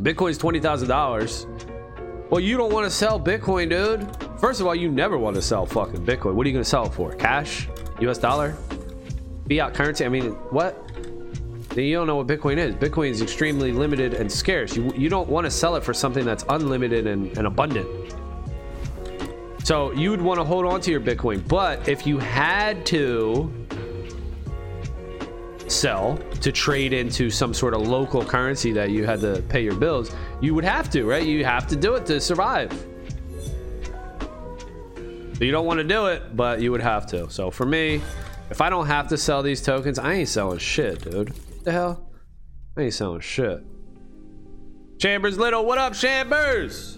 [0.00, 1.68] Bitcoin's $20,000
[2.30, 4.06] well, you don't want to sell Bitcoin, dude.
[4.38, 6.34] First of all, you never want to sell fucking Bitcoin.
[6.34, 7.14] What are you going to sell it for?
[7.14, 7.68] Cash?
[8.00, 8.54] US dollar?
[9.48, 10.04] Fiat currency?
[10.04, 10.86] I mean, what?
[11.70, 12.74] Then you don't know what Bitcoin is.
[12.74, 14.76] Bitcoin is extremely limited and scarce.
[14.76, 17.88] You, you don't want to sell it for something that's unlimited and, and abundant.
[19.68, 21.46] So you would want to hold on to your Bitcoin.
[21.46, 23.52] But if you had to
[25.66, 29.74] sell to trade into some sort of local currency that you had to pay your
[29.74, 30.10] bills,
[30.40, 31.22] you would have to, right?
[31.22, 32.72] You have to do it to survive.
[35.38, 37.28] You don't want to do it, but you would have to.
[37.28, 38.00] So for me,
[38.48, 41.28] if I don't have to sell these tokens, I ain't selling shit, dude.
[41.28, 42.10] What the hell?
[42.74, 43.62] I ain't selling shit.
[44.98, 46.97] Chambers Little, what up, Chambers?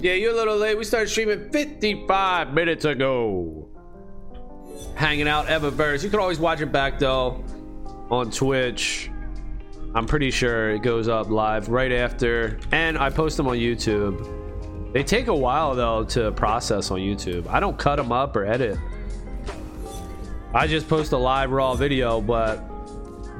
[0.00, 0.78] Yeah, you're a little late.
[0.78, 3.68] We started streaming 55 minutes ago.
[4.94, 6.04] Hanging out Evaverse.
[6.04, 7.44] You can always watch it back though
[8.08, 9.10] on Twitch.
[9.96, 12.60] I'm pretty sure it goes up live right after.
[12.70, 14.92] And I post them on YouTube.
[14.92, 17.48] They take a while though to process on YouTube.
[17.48, 18.78] I don't cut them up or edit.
[20.54, 22.58] I just post a live raw video, but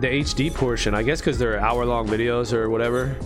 [0.00, 3.16] the HD portion, I guess because they're hour long videos or whatever,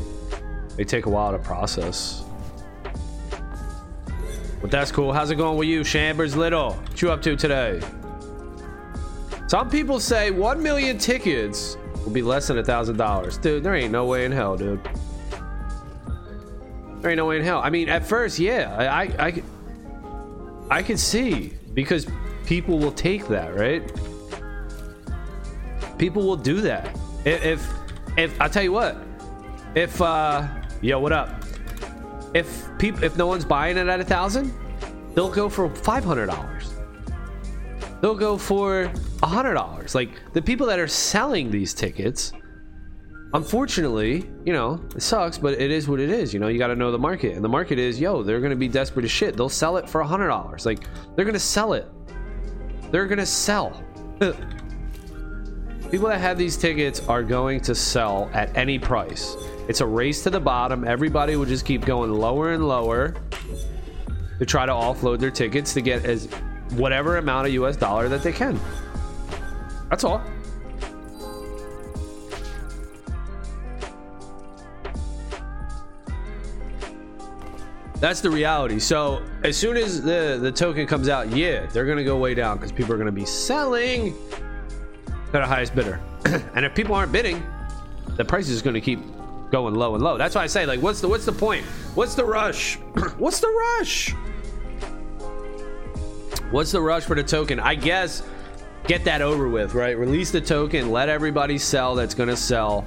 [0.77, 2.22] they take a while to process.
[4.63, 5.13] But that's cool.
[5.13, 6.73] How's it going with you, Chambers Little?
[6.73, 7.83] What you up to today?
[9.49, 13.37] Some people say 1 million tickets will be less than a thousand dollars.
[13.37, 14.81] Dude, there ain't no way in hell, dude.
[17.01, 17.61] There ain't no way in hell.
[17.63, 19.43] I mean, at first, yeah, I, I, I,
[20.79, 22.07] I can see because
[22.47, 23.83] people will take that, right?
[26.03, 26.99] people will do that.
[27.25, 27.65] If
[28.19, 28.97] if I'll tell you what,
[29.77, 30.49] if uh
[30.81, 31.42] yo, what up?
[32.35, 34.53] If people if no one's buying it at a thousand,
[35.15, 36.75] they'll go for five hundred dollars.
[38.01, 38.91] They'll go for
[39.23, 39.95] a hundred dollars.
[39.95, 42.33] Like the people that are selling these tickets,
[43.35, 46.35] unfortunately, you know, it sucks, but it is what it is.
[46.35, 48.57] You know, you got to know the market, and the market is, yo, they're gonna
[48.57, 49.37] be desperate as shit.
[49.37, 50.67] They'll sell it for a hundred dollars.
[50.67, 50.81] Like
[51.15, 51.87] they're gonna sell it.
[52.91, 53.83] They're gonna sell.
[55.91, 59.37] People that have these tickets are going to sell at any price.
[59.69, 60.87] It's a race to the bottom.
[60.87, 63.15] Everybody will just keep going lower and lower
[64.39, 66.27] to try to offload their tickets to get as
[66.73, 68.59] whatever amount of US dollar that they can.
[69.89, 70.23] That's all.
[78.01, 78.81] That's the reality.
[78.81, 82.57] So as soon as the the token comes out, yeah, they're gonna go way down
[82.57, 84.13] because people are gonna be selling
[85.07, 86.01] to the highest bidder.
[86.55, 87.43] and if people aren't bidding,
[88.17, 89.01] the price is going to keep
[89.53, 90.19] going low and low.
[90.19, 91.65] That's why I say, like, what's the what's the point?
[91.95, 92.77] What's the rush?
[93.19, 94.15] what's the rush?
[96.51, 97.61] What's the rush for the token?
[97.61, 98.23] I guess
[98.87, 99.97] get that over with, right?
[99.97, 102.85] Release the token, let everybody sell that's to sell.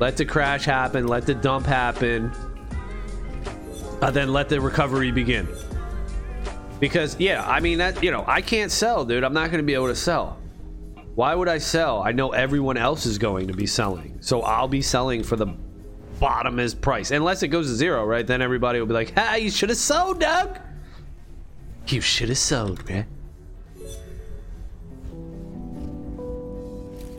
[0.00, 2.32] Let the crash happen, let the dump happen.
[4.12, 5.48] Then let the recovery begin.
[6.80, 9.24] Because yeah, I mean that, you know, I can't sell, dude.
[9.24, 10.38] I'm not to be able to sell.
[11.14, 12.02] Why would I sell?
[12.02, 14.18] I know everyone else is going to be selling.
[14.20, 15.46] So I'll be selling for the
[16.20, 17.10] bottomest price.
[17.10, 18.26] Unless it goes to zero, right?
[18.26, 20.58] Then everybody will be like, hey, you should have sold, Doug.
[21.88, 23.06] You should have sold, man.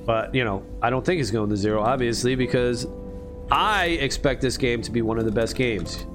[0.06, 2.88] But, you know, I don't think it's going to zero, obviously, because
[3.52, 6.06] I expect this game to be one of the best games.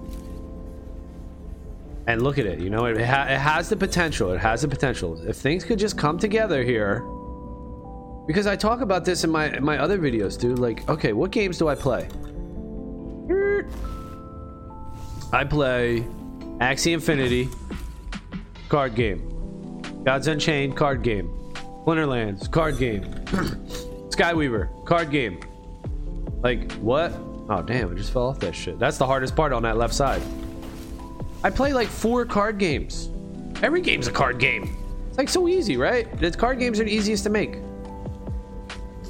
[2.07, 4.33] And look at it, you know, it, ha- it has the potential.
[4.33, 5.23] It has the potential.
[5.29, 7.05] If things could just come together here
[8.27, 10.59] because I talk about this in my my other videos, dude.
[10.59, 12.09] Like, okay, what games do I play?
[15.33, 16.05] I play
[16.61, 17.49] Axie Infinity
[18.69, 23.03] card game, Gods Unchained card game, Splinterlands card game,
[24.11, 25.41] Skyweaver card game.
[26.43, 27.13] Like what?
[27.49, 27.91] Oh damn!
[27.91, 28.79] I just fell off that shit.
[28.79, 30.23] That's the hardest part on that left side.
[31.45, 33.11] I play like four card games.
[33.63, 34.77] Every game's a card game.
[35.09, 36.19] It's like so easy, right?
[36.19, 37.59] The card games are the easiest to make.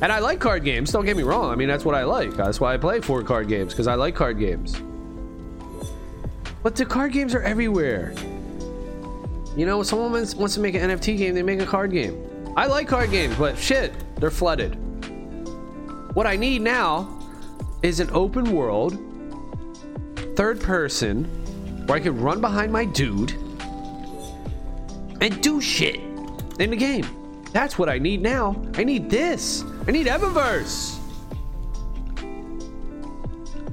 [0.02, 1.52] And I like card games, don't get me wrong.
[1.52, 2.32] I mean, that's what I like.
[2.32, 4.82] That's why I play four card games, because I like card games.
[6.64, 8.12] But the card games are everywhere.
[9.56, 12.20] You know, someone wants to make an NFT game, they make a card game.
[12.56, 14.74] I like card games, but shit, they're flooded.
[16.16, 17.20] What I need now
[17.82, 18.98] is an open world,
[20.34, 21.26] third person,
[21.86, 23.34] where I can run behind my dude
[25.20, 26.00] and do shit
[26.58, 27.06] in the game.
[27.52, 28.60] That's what I need now.
[28.74, 29.62] I need this.
[29.86, 30.98] I need Evaverse.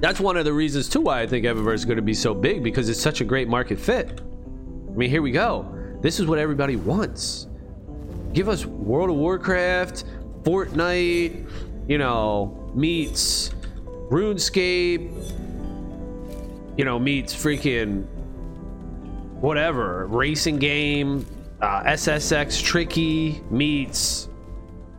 [0.02, 2.34] That's one of the reasons too why I think Evaverse is going to be so
[2.34, 4.22] big because it's such a great market fit.
[4.22, 5.76] I mean, here we go.
[6.02, 7.48] This is what everybody wants.
[8.34, 10.06] Give us World of Warcraft,
[10.44, 11.50] Fortnite,
[11.88, 13.50] you know, meets
[14.10, 15.12] RuneScape,
[16.78, 18.06] you know, meets freaking
[19.42, 21.26] whatever, racing game,
[21.62, 24.30] uh, SSX Tricky meets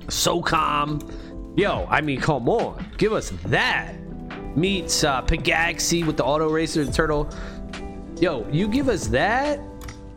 [0.06, 1.58] SOCOM.
[1.58, 3.94] Yo, I mean, come on, give us that.
[4.56, 7.28] Meets uh, Pegaxy with the Auto Racer Turtle.
[8.20, 9.60] Yo, you give us that,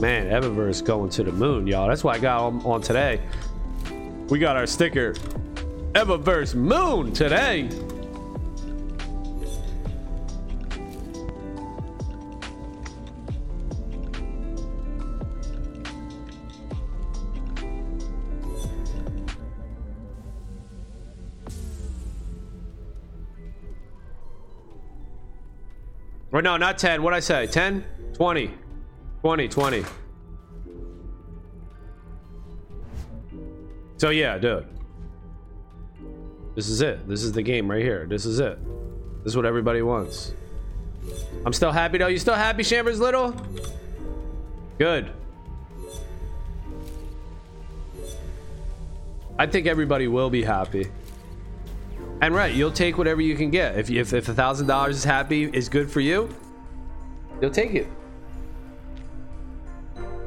[0.00, 1.88] Man, Evaverse going to the moon, y'all.
[1.88, 3.20] That's why I got on, on today.
[4.28, 5.14] We got our sticker,
[5.92, 7.68] Evaverse Moon today.
[26.36, 27.02] Or no, not 10.
[27.02, 27.46] What'd I say?
[27.46, 27.82] 10?
[28.12, 28.50] 20.
[29.22, 29.84] 20, 20.
[33.96, 34.66] So yeah, dude.
[36.54, 37.08] This is it.
[37.08, 38.04] This is the game right here.
[38.06, 38.58] This is it.
[39.24, 40.34] This is what everybody wants.
[41.46, 42.08] I'm still happy though.
[42.08, 43.34] You still happy, Chambers Little?
[44.76, 45.10] Good.
[49.38, 50.88] I think everybody will be happy.
[52.20, 53.78] And right, you'll take whatever you can get.
[53.78, 56.34] If if a thousand dollars is happy is good for you,
[57.40, 57.86] you'll take it.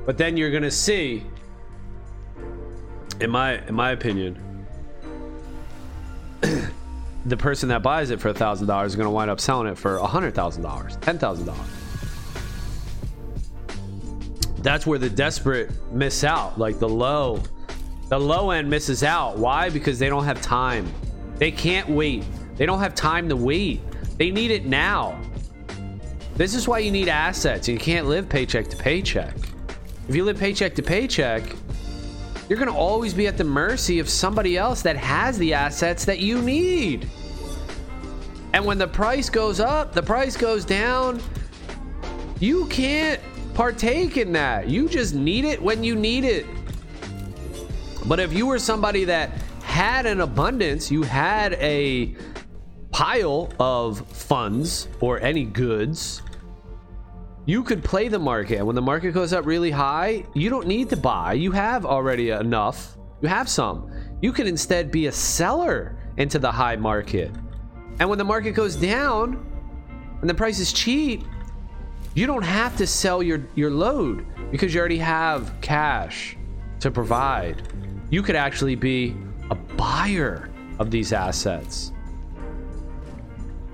[0.05, 1.23] But then you're gonna see,
[3.19, 4.67] in my in my opinion,
[6.41, 9.77] the person that buys it for a thousand dollars is gonna wind up selling it
[9.77, 11.67] for a hundred thousand dollars, ten thousand dollars.
[14.61, 16.59] That's where the desperate miss out.
[16.59, 17.41] Like the low,
[18.09, 19.37] the low end misses out.
[19.37, 19.69] Why?
[19.69, 20.91] Because they don't have time.
[21.39, 22.23] They can't wait.
[22.57, 23.81] They don't have time to wait.
[24.17, 25.19] They need it now.
[26.35, 27.67] This is why you need assets.
[27.67, 29.35] You can't live paycheck to paycheck.
[30.07, 31.43] If you live paycheck to paycheck,
[32.49, 36.03] you're going to always be at the mercy of somebody else that has the assets
[36.05, 37.09] that you need.
[38.53, 41.21] And when the price goes up, the price goes down,
[42.39, 43.21] you can't
[43.53, 44.67] partake in that.
[44.67, 46.45] You just need it when you need it.
[48.07, 49.29] But if you were somebody that
[49.79, 52.13] had an abundance, you had a
[52.91, 56.21] pile of funds or any goods,
[57.45, 58.57] you could play the market.
[58.57, 61.31] And when the market goes up really high, you don't need to buy.
[61.31, 62.97] You have already enough.
[63.21, 63.89] You have some.
[64.21, 67.31] You can instead be a seller into the high market.
[68.01, 69.45] And when the market goes down
[70.19, 71.23] and the price is cheap,
[72.15, 76.35] you don't have to sell your, your load because you already have cash
[76.81, 77.63] to provide.
[78.09, 79.15] You could actually be
[79.49, 81.91] a buyer of these assets.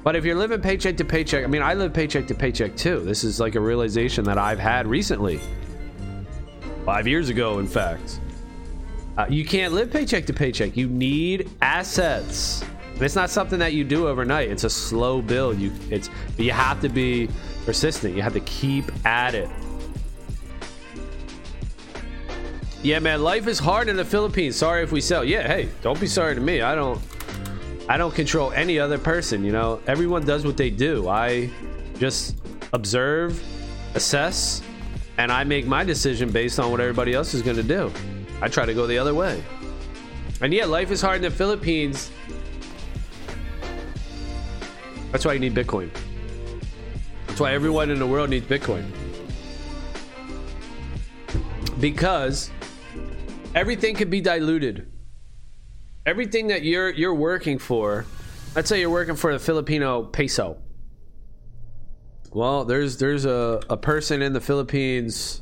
[0.03, 2.99] But if you're living paycheck to paycheck, I mean, I live paycheck to paycheck too.
[2.99, 5.39] This is like a realization that I've had recently.
[6.85, 8.19] Five years ago, in fact.
[9.17, 10.77] Uh, you can't live paycheck to paycheck.
[10.77, 12.63] You need assets.
[12.93, 14.49] And it's not something that you do overnight.
[14.49, 15.57] It's a slow build.
[15.57, 17.29] You it's you have to be
[17.65, 18.15] persistent.
[18.15, 19.49] You have to keep at it.
[22.85, 24.55] Yeah, man, life is hard in the Philippines.
[24.55, 25.25] Sorry if we sell.
[25.25, 26.61] Yeah, hey, don't be sorry to me.
[26.61, 27.01] I don't
[27.89, 29.81] I don't control any other person, you know.
[29.87, 31.09] Everyone does what they do.
[31.09, 31.49] I
[31.97, 32.37] just
[32.73, 33.41] observe,
[33.95, 34.61] assess,
[35.17, 37.91] and I make my decision based on what everybody else is going to do.
[38.39, 39.43] I try to go the other way.
[40.41, 42.11] And yeah, life is hard in the Philippines.
[45.11, 45.89] That's why you need Bitcoin.
[47.25, 48.85] That's why everyone in the world needs Bitcoin.
[51.79, 52.51] Because
[53.55, 54.91] everything can be diluted.
[56.05, 58.05] Everything that you're you're working for,
[58.55, 60.57] let's say you're working for the Filipino peso.
[62.31, 65.41] Well, there's there's a, a person in the Philippines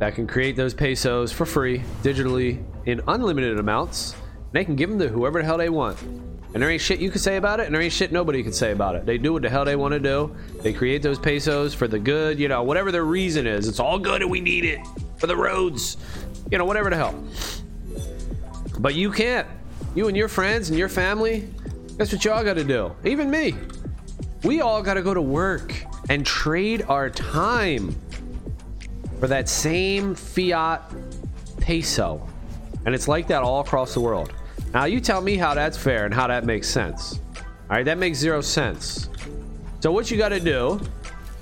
[0.00, 4.12] that can create those pesos for free, digitally, in unlimited amounts.
[4.12, 5.98] And they can give them to whoever the hell they want.
[6.02, 8.52] And there ain't shit you can say about it, and there ain't shit nobody can
[8.52, 9.06] say about it.
[9.06, 10.36] They do what the hell they want to do.
[10.62, 13.68] They create those pesos for the good, you know, whatever their reason is.
[13.68, 14.80] It's all good and we need it
[15.16, 15.96] for the roads
[16.50, 17.24] you know, whatever the hell.
[18.78, 19.46] But you can't.
[19.94, 21.48] You and your friends and your family,
[21.96, 22.94] that's what y'all got to do.
[23.04, 23.54] Even me.
[24.44, 25.74] We all got to go to work
[26.08, 27.96] and trade our time
[29.18, 30.82] for that same fiat
[31.60, 32.28] peso.
[32.84, 34.32] And it's like that all across the world.
[34.72, 37.18] Now, you tell me how that's fair and how that makes sense.
[37.36, 39.08] All right, that makes zero sense.
[39.80, 40.80] So, what you got to do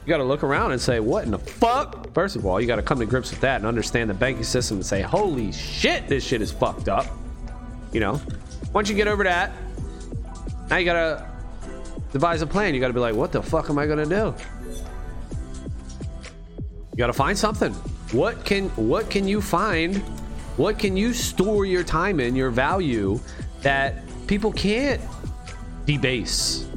[0.04, 2.12] you got to look around and say, what in the fuck?
[2.12, 4.44] First of all, you got to come to grips with that and understand the banking
[4.44, 7.06] system and say, holy shit, this shit is fucked up.
[7.90, 8.20] You know,
[8.74, 9.52] once you get over that,
[10.68, 11.26] now you got to
[12.12, 12.74] devise a plan.
[12.74, 14.34] You got to be like, what the fuck am I going to do?
[16.92, 17.72] You got to find something.
[18.12, 19.96] What can what can you find?
[20.56, 23.18] What can you store your time in, your value
[23.62, 23.96] that
[24.26, 25.00] people can't
[25.86, 26.68] debase?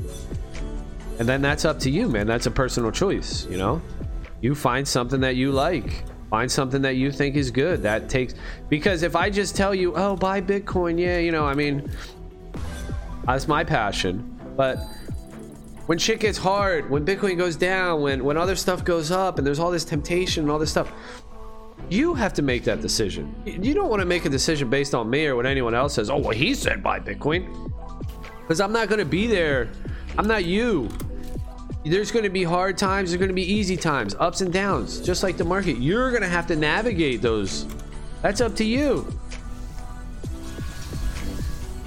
[1.20, 2.28] And then that's up to you, man.
[2.28, 3.82] That's a personal choice, you know?
[4.41, 6.03] You find something that you like.
[6.30, 7.82] Find something that you think is good.
[7.84, 8.36] That takes
[8.70, 11.89] because if I just tell you, "Oh, buy Bitcoin." Yeah, you know, I mean,
[13.26, 14.38] that's my passion.
[14.57, 14.78] But
[15.86, 19.47] when shit gets hard, when Bitcoin goes down, when when other stuff goes up, and
[19.47, 20.91] there's all this temptation and all this stuff,
[21.89, 23.34] you have to make that decision.
[23.45, 26.09] You don't want to make a decision based on me or what anyone else says.
[26.09, 27.72] Oh, well, he said buy Bitcoin,
[28.41, 29.70] because I'm not going to be there.
[30.18, 30.89] I'm not you.
[31.86, 33.09] There's going to be hard times.
[33.09, 35.78] There's going to be easy times, ups and downs, just like the market.
[35.78, 37.65] You're going to have to navigate those.
[38.21, 39.07] That's up to you.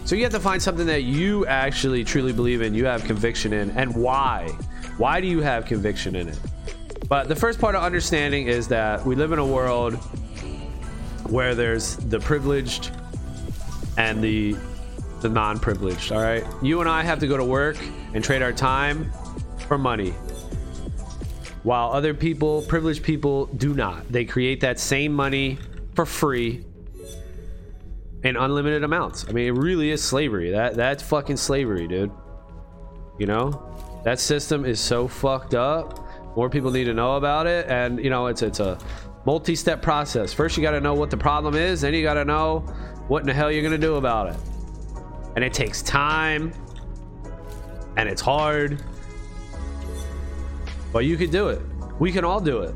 [0.05, 3.53] So you have to find something that you actually truly believe in, you have conviction
[3.53, 4.49] in, and why.
[4.97, 6.39] Why do you have conviction in it?
[7.09, 9.95] But the first part of understanding is that we live in a world
[11.29, 12.91] where there's the privileged
[13.99, 14.57] and the
[15.21, 16.45] the non-privileged, all right?
[16.63, 17.77] You and I have to go to work
[18.15, 19.13] and trade our time
[19.71, 20.11] for money.
[21.63, 24.11] While other people, privileged people do not.
[24.11, 25.59] They create that same money
[25.95, 26.65] for free
[28.25, 29.29] in unlimited amounts.
[29.29, 30.51] I mean, it really is slavery.
[30.51, 32.11] That that's fucking slavery, dude.
[33.21, 33.63] You know?
[34.03, 36.05] That system is so fucked up.
[36.35, 38.77] More people need to know about it and you know, it's it's a
[39.25, 40.33] multi-step process.
[40.33, 42.59] First you got to know what the problem is, then you got to know
[43.07, 44.41] what in the hell you're going to do about it.
[45.37, 46.53] And it takes time
[47.97, 48.83] and it's hard.
[50.93, 51.63] But you can do it.
[51.99, 52.75] We can all do it.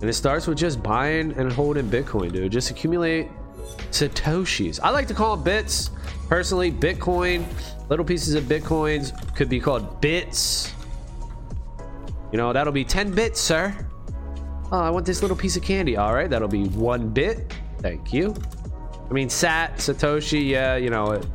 [0.00, 2.52] And it starts with just buying and holding Bitcoin, dude.
[2.52, 3.28] Just accumulate
[3.90, 4.78] Satoshis.
[4.82, 5.90] I like to call them bits.
[6.28, 7.46] Personally, Bitcoin,
[7.88, 10.72] little pieces of Bitcoins could be called bits.
[12.32, 13.74] You know, that'll be 10 bits, sir.
[14.72, 15.96] Oh, I want this little piece of candy.
[15.96, 17.54] All right, that'll be one bit.
[17.78, 18.34] Thank you.
[19.08, 21.26] I mean, Sat, Satoshi, yeah, you know, it,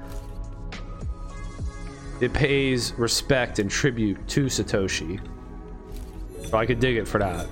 [2.20, 5.20] it pays respect and tribute to Satoshi.
[6.52, 7.48] So I could dig it for that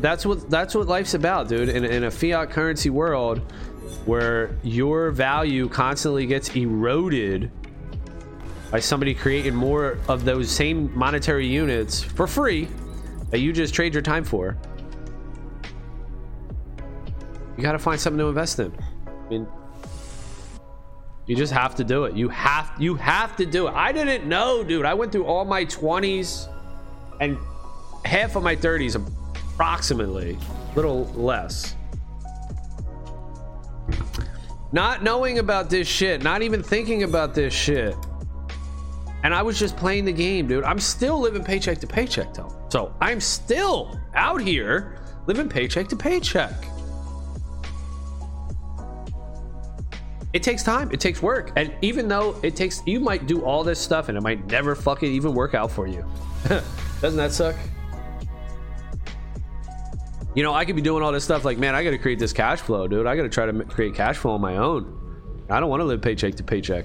[0.00, 1.68] that's what that's what life's about, dude.
[1.68, 3.38] In, in a fiat currency world
[4.04, 7.50] where your value constantly gets eroded
[8.70, 12.68] by somebody creating more of those same monetary units for free
[13.30, 14.56] that you just trade your time for.
[17.56, 18.72] You got to find something to invest in.
[19.06, 19.46] I mean,
[21.28, 22.16] you just have to do it.
[22.16, 23.74] You have you have to do it.
[23.74, 24.86] I didn't know, dude.
[24.86, 26.48] I went through all my 20s
[27.20, 27.36] and
[28.04, 28.96] half of my 30s
[29.54, 30.38] approximately,
[30.72, 31.76] a little less.
[34.72, 37.94] Not knowing about this shit, not even thinking about this shit.
[39.22, 40.64] And I was just playing the game, dude.
[40.64, 42.54] I'm still living paycheck to paycheck, though.
[42.70, 46.54] So I'm still out here living paycheck to paycheck.
[50.32, 51.52] It takes time, it takes work.
[51.56, 54.74] And even though it takes, you might do all this stuff and it might never
[54.74, 56.04] fucking even work out for you.
[57.00, 57.56] Doesn't that suck?
[60.38, 62.20] you know, I could be doing all this stuff like, man, I got to create
[62.20, 63.08] this cash flow, dude.
[63.08, 65.44] I got to try to create cash flow on my own.
[65.50, 66.84] I don't want to live paycheck to paycheck.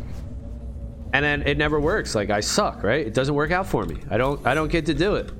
[1.13, 2.15] And then it never works.
[2.15, 3.05] Like I suck, right?
[3.05, 3.97] It doesn't work out for me.
[4.09, 5.31] I don't I don't get to do it.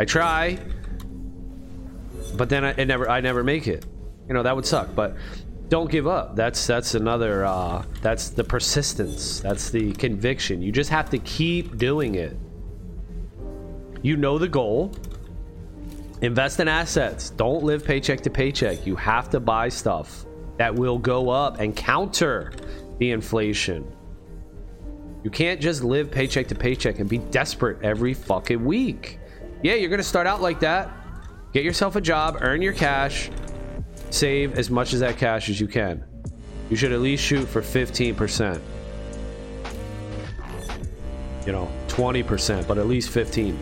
[0.00, 0.58] I try,
[2.36, 3.86] but then I, it never I never make it.
[4.26, 5.14] You know, that would suck, but
[5.68, 6.34] don't give up.
[6.34, 9.40] That's that's another uh that's the persistence.
[9.40, 10.62] That's the conviction.
[10.62, 12.36] You just have to keep doing it.
[14.02, 14.94] You know the goal
[16.20, 17.30] Invest in assets.
[17.30, 18.84] Don't live paycheck to paycheck.
[18.84, 20.24] You have to buy stuff
[20.56, 22.52] that will go up and counter
[22.98, 23.86] the inflation.
[25.22, 29.20] You can't just live paycheck to paycheck and be desperate every fucking week.
[29.62, 30.90] Yeah, you're to start out like that.
[31.52, 33.30] Get yourself a job, earn your cash,
[34.10, 36.04] save as much of that cash as you can.
[36.70, 38.60] You should at least shoot for 15%.
[41.46, 43.58] You know, 20%, but at least 15.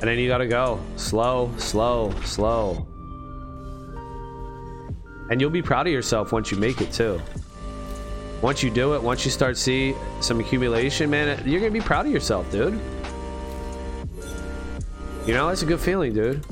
[0.00, 0.80] And then you gotta go.
[0.96, 2.86] Slow, slow, slow.
[5.30, 7.20] And you'll be proud of yourself once you make it too.
[8.40, 12.06] Once you do it, once you start see some accumulation, man, you're gonna be proud
[12.06, 12.80] of yourself, dude.
[15.26, 16.42] You know, it's a good feeling, dude.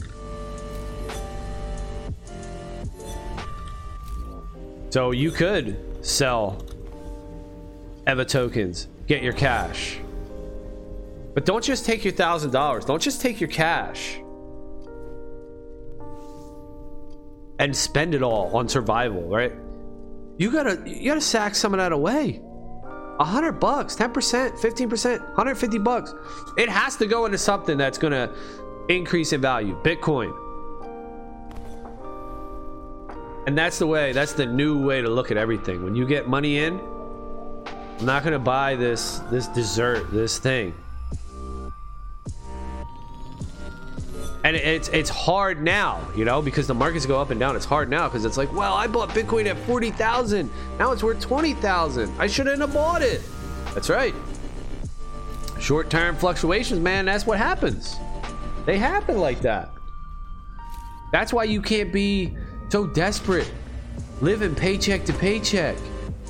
[4.90, 6.62] So you could sell
[8.06, 10.00] EVA tokens, get your cash.
[11.34, 12.84] But don't just take your thousand dollars.
[12.84, 14.18] Don't just take your cash
[17.58, 19.52] and spend it all on survival, right?
[20.38, 22.40] You gotta you gotta sack some of that away.
[23.20, 24.12] A hundred bucks, 10%,
[24.58, 26.14] 15%, 150 bucks.
[26.56, 28.32] It has to go into something that's gonna
[28.88, 29.76] increase in value.
[29.82, 30.32] Bitcoin.
[33.48, 35.82] And that's the way, that's the new way to look at everything.
[35.82, 36.78] When you get money in,
[37.98, 40.74] I'm not gonna buy this this dessert, this thing.
[44.44, 47.56] and it's it's hard now, you know, because the markets go up and down.
[47.56, 50.50] It's hard now because it's like, well, I bought Bitcoin at forty thousand.
[50.78, 52.12] Now it's worth twenty thousand.
[52.18, 53.22] I shouldn't have bought it.
[53.72, 54.14] That's right.
[55.58, 57.06] Short-term fluctuations, man.
[57.06, 57.96] That's what happens.
[58.66, 59.70] They happen like that.
[61.12, 62.36] That's why you can't be
[62.68, 63.50] so desperate,
[64.20, 65.76] living paycheck to paycheck.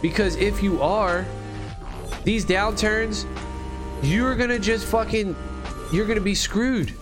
[0.00, 1.26] Because if you are,
[2.24, 3.26] these downturns,
[4.02, 5.34] you're gonna just fucking,
[5.92, 6.94] you're gonna be screwed.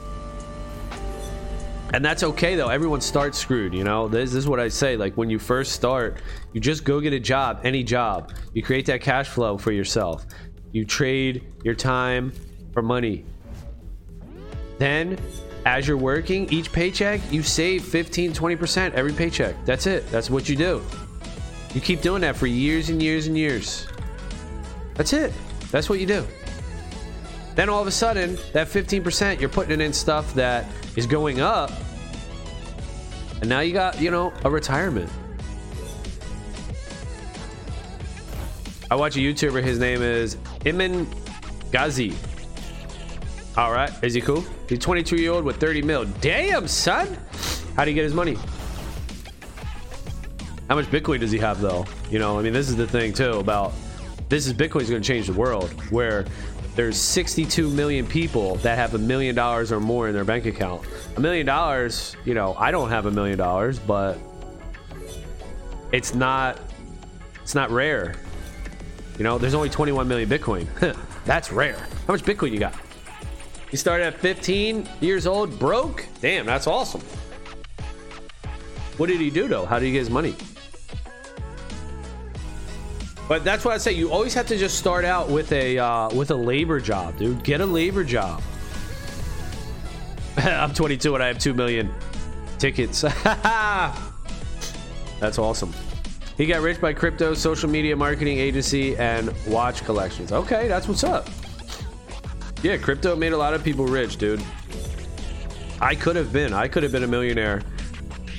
[1.92, 2.68] And that's okay though.
[2.68, 4.08] Everyone starts screwed, you know.
[4.08, 4.96] This, this, is what I say.
[4.96, 6.18] Like when you first start,
[6.52, 8.32] you just go get a job, any job.
[8.54, 10.26] You create that cash flow for yourself.
[10.72, 12.32] You trade your time
[12.72, 13.24] for money.
[14.78, 15.18] Then,
[15.66, 19.56] as you're working, each paycheck, you save 15, 20% every paycheck.
[19.64, 20.08] That's it.
[20.12, 20.80] That's what you do.
[21.74, 23.88] You keep doing that for years and years and years.
[24.94, 25.32] That's it.
[25.72, 26.24] That's what you do.
[27.56, 31.40] Then all of a sudden, that 15%, you're putting it in stuff that is going
[31.40, 31.72] up.
[33.40, 35.10] And now you got, you know, a retirement.
[38.88, 39.64] I watch a YouTuber.
[39.64, 41.06] His name is Iman
[41.72, 42.14] Gadzhi.
[43.56, 43.90] All right.
[44.02, 44.44] Is he cool?
[44.68, 46.04] He's 22 year old with 30 mil.
[46.20, 47.16] Damn, son.
[47.74, 48.36] How do you get his money?
[50.68, 51.86] How much Bitcoin does he have, though?
[52.10, 53.72] You know, I mean, this is the thing, too, about
[54.28, 56.26] this is Bitcoin's going to change the world where
[56.74, 60.86] there's 62 million people that have a million dollars or more in their bank account.
[61.16, 64.18] A million dollars, you know, I don't have a million dollars, but
[65.92, 66.58] it's not
[67.42, 68.16] it's not rare.
[69.16, 70.66] You know, there's only 21 million Bitcoin.
[71.24, 71.78] That's rare.
[72.06, 72.74] How much Bitcoin you got?
[73.70, 76.06] You started at 15 years old, broke?
[76.20, 77.02] Damn, that's awesome.
[78.96, 79.66] What did he do though?
[79.66, 80.34] How did he get his money?
[83.28, 83.92] But that's what I say.
[83.92, 87.42] You always have to just start out with a uh, with a labor job, dude.
[87.42, 88.40] Get a labor job.
[90.36, 91.92] I'm 22 and I have two million
[92.58, 93.00] tickets.
[93.24, 93.98] that's
[95.38, 95.72] awesome.
[96.36, 100.32] He got rich by crypto, social media marketing agency, and watch collections.
[100.32, 101.28] Okay, that's what's up.
[102.62, 104.42] Yeah, crypto made a lot of people rich, dude.
[105.80, 106.52] I could have been.
[106.52, 107.62] I could have been a millionaire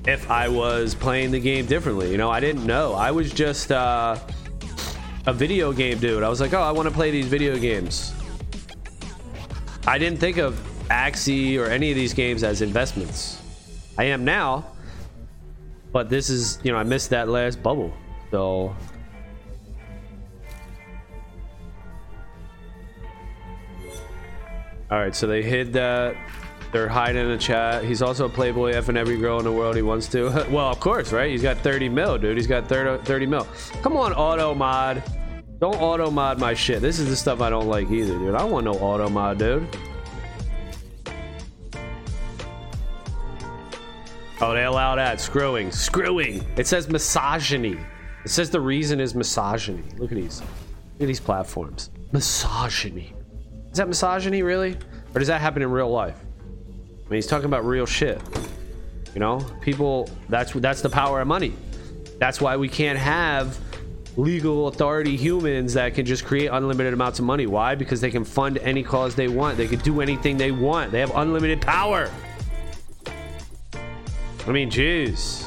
[0.05, 2.11] if I was playing the game differently.
[2.11, 2.93] You know, I didn't know.
[2.93, 3.71] I was just.
[3.71, 4.17] Uh,
[5.27, 6.23] a video game dude.
[6.23, 8.13] I was like, oh, I want to play these video games.
[9.85, 10.55] I didn't think of
[10.89, 13.41] Axie or any of these games as investments.
[13.97, 14.65] I am now,
[15.91, 17.93] but this is, you know, I missed that last bubble.
[18.31, 18.75] So.
[24.89, 26.15] All right, so they hid that.
[26.71, 27.83] They're hiding in the chat.
[27.83, 30.25] He's also a playboy effing every girl in the world he wants to.
[30.49, 31.31] well, of course, right?
[31.31, 32.37] He's got 30 mil, dude.
[32.37, 33.47] He's got 30, 30 mil.
[33.81, 35.03] Come on, auto mod.
[35.59, 36.81] Don't auto mod my shit.
[36.81, 38.35] This is the stuff I don't like either, dude.
[38.35, 39.67] I want no auto mod, dude.
[44.39, 45.19] Oh, they allow that.
[45.19, 45.71] Screwing.
[45.71, 46.45] Screwing.
[46.57, 47.77] It says misogyny.
[48.23, 49.83] It says the reason is misogyny.
[49.97, 50.41] Look at these.
[50.41, 51.89] Look at these platforms.
[52.11, 53.16] Misogyny.
[53.77, 54.75] Is that misogyny, really?
[55.13, 56.17] Or does that happen in real life?
[56.17, 58.19] I mean, he's talking about real shit.
[59.13, 60.09] You know, people.
[60.29, 61.53] That's that's the power of money.
[62.17, 63.55] That's why we can't have
[64.15, 67.45] legal authority humans that can just create unlimited amounts of money.
[67.45, 67.75] Why?
[67.75, 69.57] Because they can fund any cause they want.
[69.57, 70.91] They can do anything they want.
[70.91, 72.09] They have unlimited power.
[74.47, 75.46] I mean, jeez.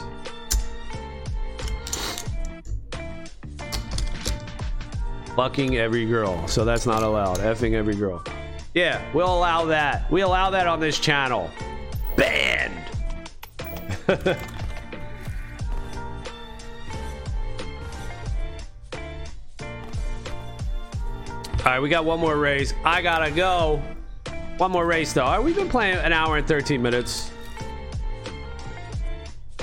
[5.40, 6.46] Fucking every girl.
[6.48, 7.38] So that's not allowed.
[7.38, 8.22] Effing every girl.
[8.74, 10.12] Yeah, we'll allow that.
[10.12, 11.48] We allow that on this channel.
[12.14, 12.74] Banned.
[14.10, 14.26] All
[21.64, 22.74] right, we got one more race.
[22.84, 23.82] I gotta go.
[24.58, 25.24] One more race, though.
[25.24, 27.30] Right, we've been playing an hour and 13 minutes.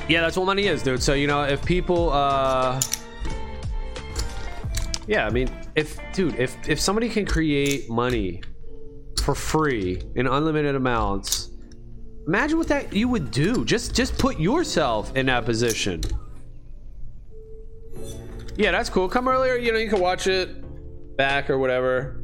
[0.08, 1.04] Yeah, that's what money is, dude.
[1.04, 2.82] So, you know, if people, uh...
[5.06, 8.42] Yeah, I mean, if, dude, if, if somebody can create money
[9.22, 11.52] for free in unlimited amounts,
[12.26, 13.64] imagine what that you would do.
[13.64, 16.02] Just, just put yourself in that position.
[18.56, 19.08] Yeah, that's cool.
[19.08, 22.24] Come earlier, you know, you can watch it back or whatever.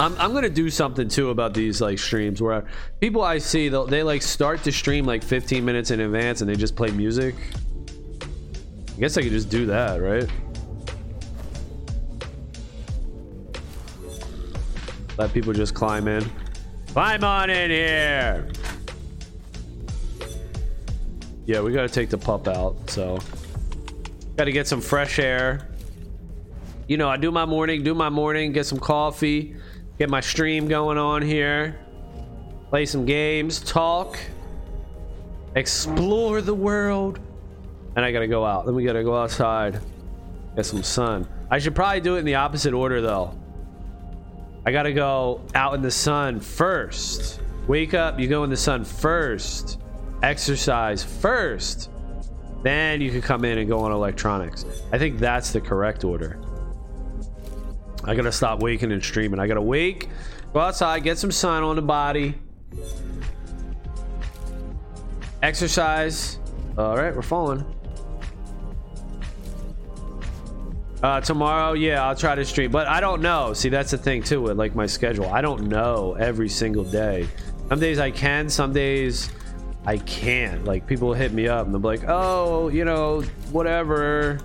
[0.00, 2.66] I'm, I'm gonna do something too about these like streams where
[2.98, 6.50] people I see they they like start to stream like 15 minutes in advance and
[6.50, 7.34] they just play music.
[8.96, 10.28] I guess I could just do that, right?
[15.18, 16.24] Let people just climb in.
[16.88, 18.48] Climb on in here.
[21.46, 23.18] Yeah, we gotta take the pup out, so
[24.36, 25.68] gotta get some fresh air
[26.88, 29.56] you know, I do my morning, do my morning, get some coffee,
[29.98, 31.78] get my stream going on here.
[32.68, 34.18] play some games, talk,
[35.54, 37.18] explore the world.
[37.96, 38.66] And I gotta go out.
[38.66, 39.80] Then we gotta go outside,
[40.56, 41.26] get some sun.
[41.50, 43.38] I should probably do it in the opposite order though.
[44.64, 47.40] I gotta go out in the sun first.
[47.66, 49.80] Wake up, you go in the sun first.
[50.22, 51.90] Exercise first.
[52.62, 54.64] Then you can come in and go on electronics.
[54.92, 56.38] I think that's the correct order.
[58.04, 59.40] I gotta stop waking and streaming.
[59.40, 60.08] I gotta wake,
[60.52, 62.36] go outside, get some sun on the body,
[65.42, 66.38] exercise.
[66.78, 67.64] All right, we're falling.
[71.02, 73.52] Uh, tomorrow, yeah, I'll try to stream, but I don't know.
[73.54, 75.26] See, that's the thing too with like my schedule.
[75.26, 77.26] I don't know every single day.
[77.68, 79.28] Some days I can, some days
[79.84, 80.64] I can't.
[80.64, 84.38] Like people hit me up and they're like, "Oh, you know, whatever,"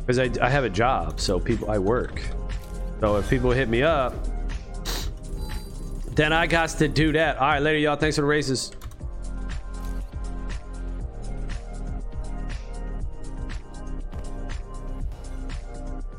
[0.00, 2.20] because I, I have a job, so people I work.
[2.98, 4.14] So if people hit me up,
[6.16, 7.36] then I got to do that.
[7.36, 7.96] All right, later, y'all.
[7.96, 8.72] Thanks for the races.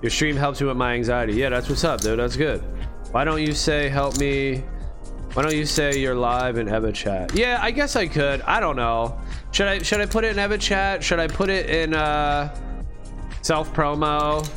[0.02, 1.34] Your stream helps me with my anxiety.
[1.34, 2.18] Yeah, that's what's up, dude.
[2.18, 2.64] That's good.
[3.12, 4.64] Why don't you say help me?
[5.34, 7.36] Why don't you say you're live in Eva chat?
[7.36, 8.42] Yeah, I guess I could.
[8.42, 9.20] I don't know.
[9.52, 11.04] Should I should I put it in Eva chat?
[11.04, 12.54] Should I put it in uh
[13.42, 14.48] self promo?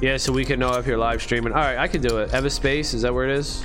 [0.00, 1.52] Yeah, so we can know if you're live streaming.
[1.52, 2.34] All right, I can do it.
[2.34, 3.62] Eva space, is that where it is?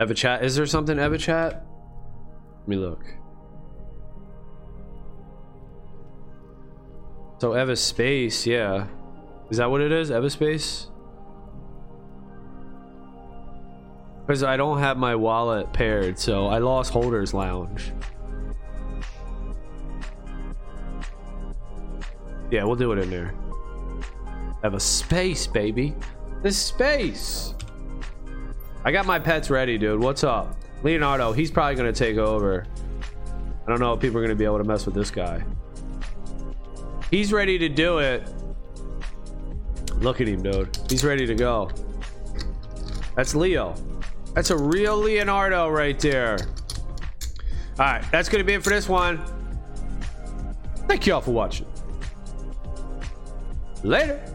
[0.00, 0.44] Eva chat.
[0.44, 1.64] Is there something Eva chat?
[2.60, 3.04] Let me look.
[7.42, 8.86] So Eva Space, yeah.
[9.50, 10.12] Is that what it is?
[10.12, 10.86] Eva Space?
[14.24, 17.90] Because I don't have my wallet paired, so I lost Holder's Lounge.
[22.52, 23.34] Yeah, we'll do it in there.
[24.62, 25.96] Have a space, baby.
[26.44, 27.56] This space.
[28.84, 29.98] I got my pets ready, dude.
[29.98, 30.54] What's up?
[30.84, 32.64] Leonardo, he's probably going to take over.
[33.66, 35.44] I don't know if people are going to be able to mess with this guy.
[37.12, 38.26] He's ready to do it.
[39.98, 40.76] Look at him, dude.
[40.88, 41.70] He's ready to go.
[43.14, 43.74] That's Leo.
[44.34, 46.38] That's a real Leonardo right there.
[47.78, 49.20] All right, that's going to be it for this one.
[50.88, 51.66] Thank you all for watching.
[53.82, 54.31] Later.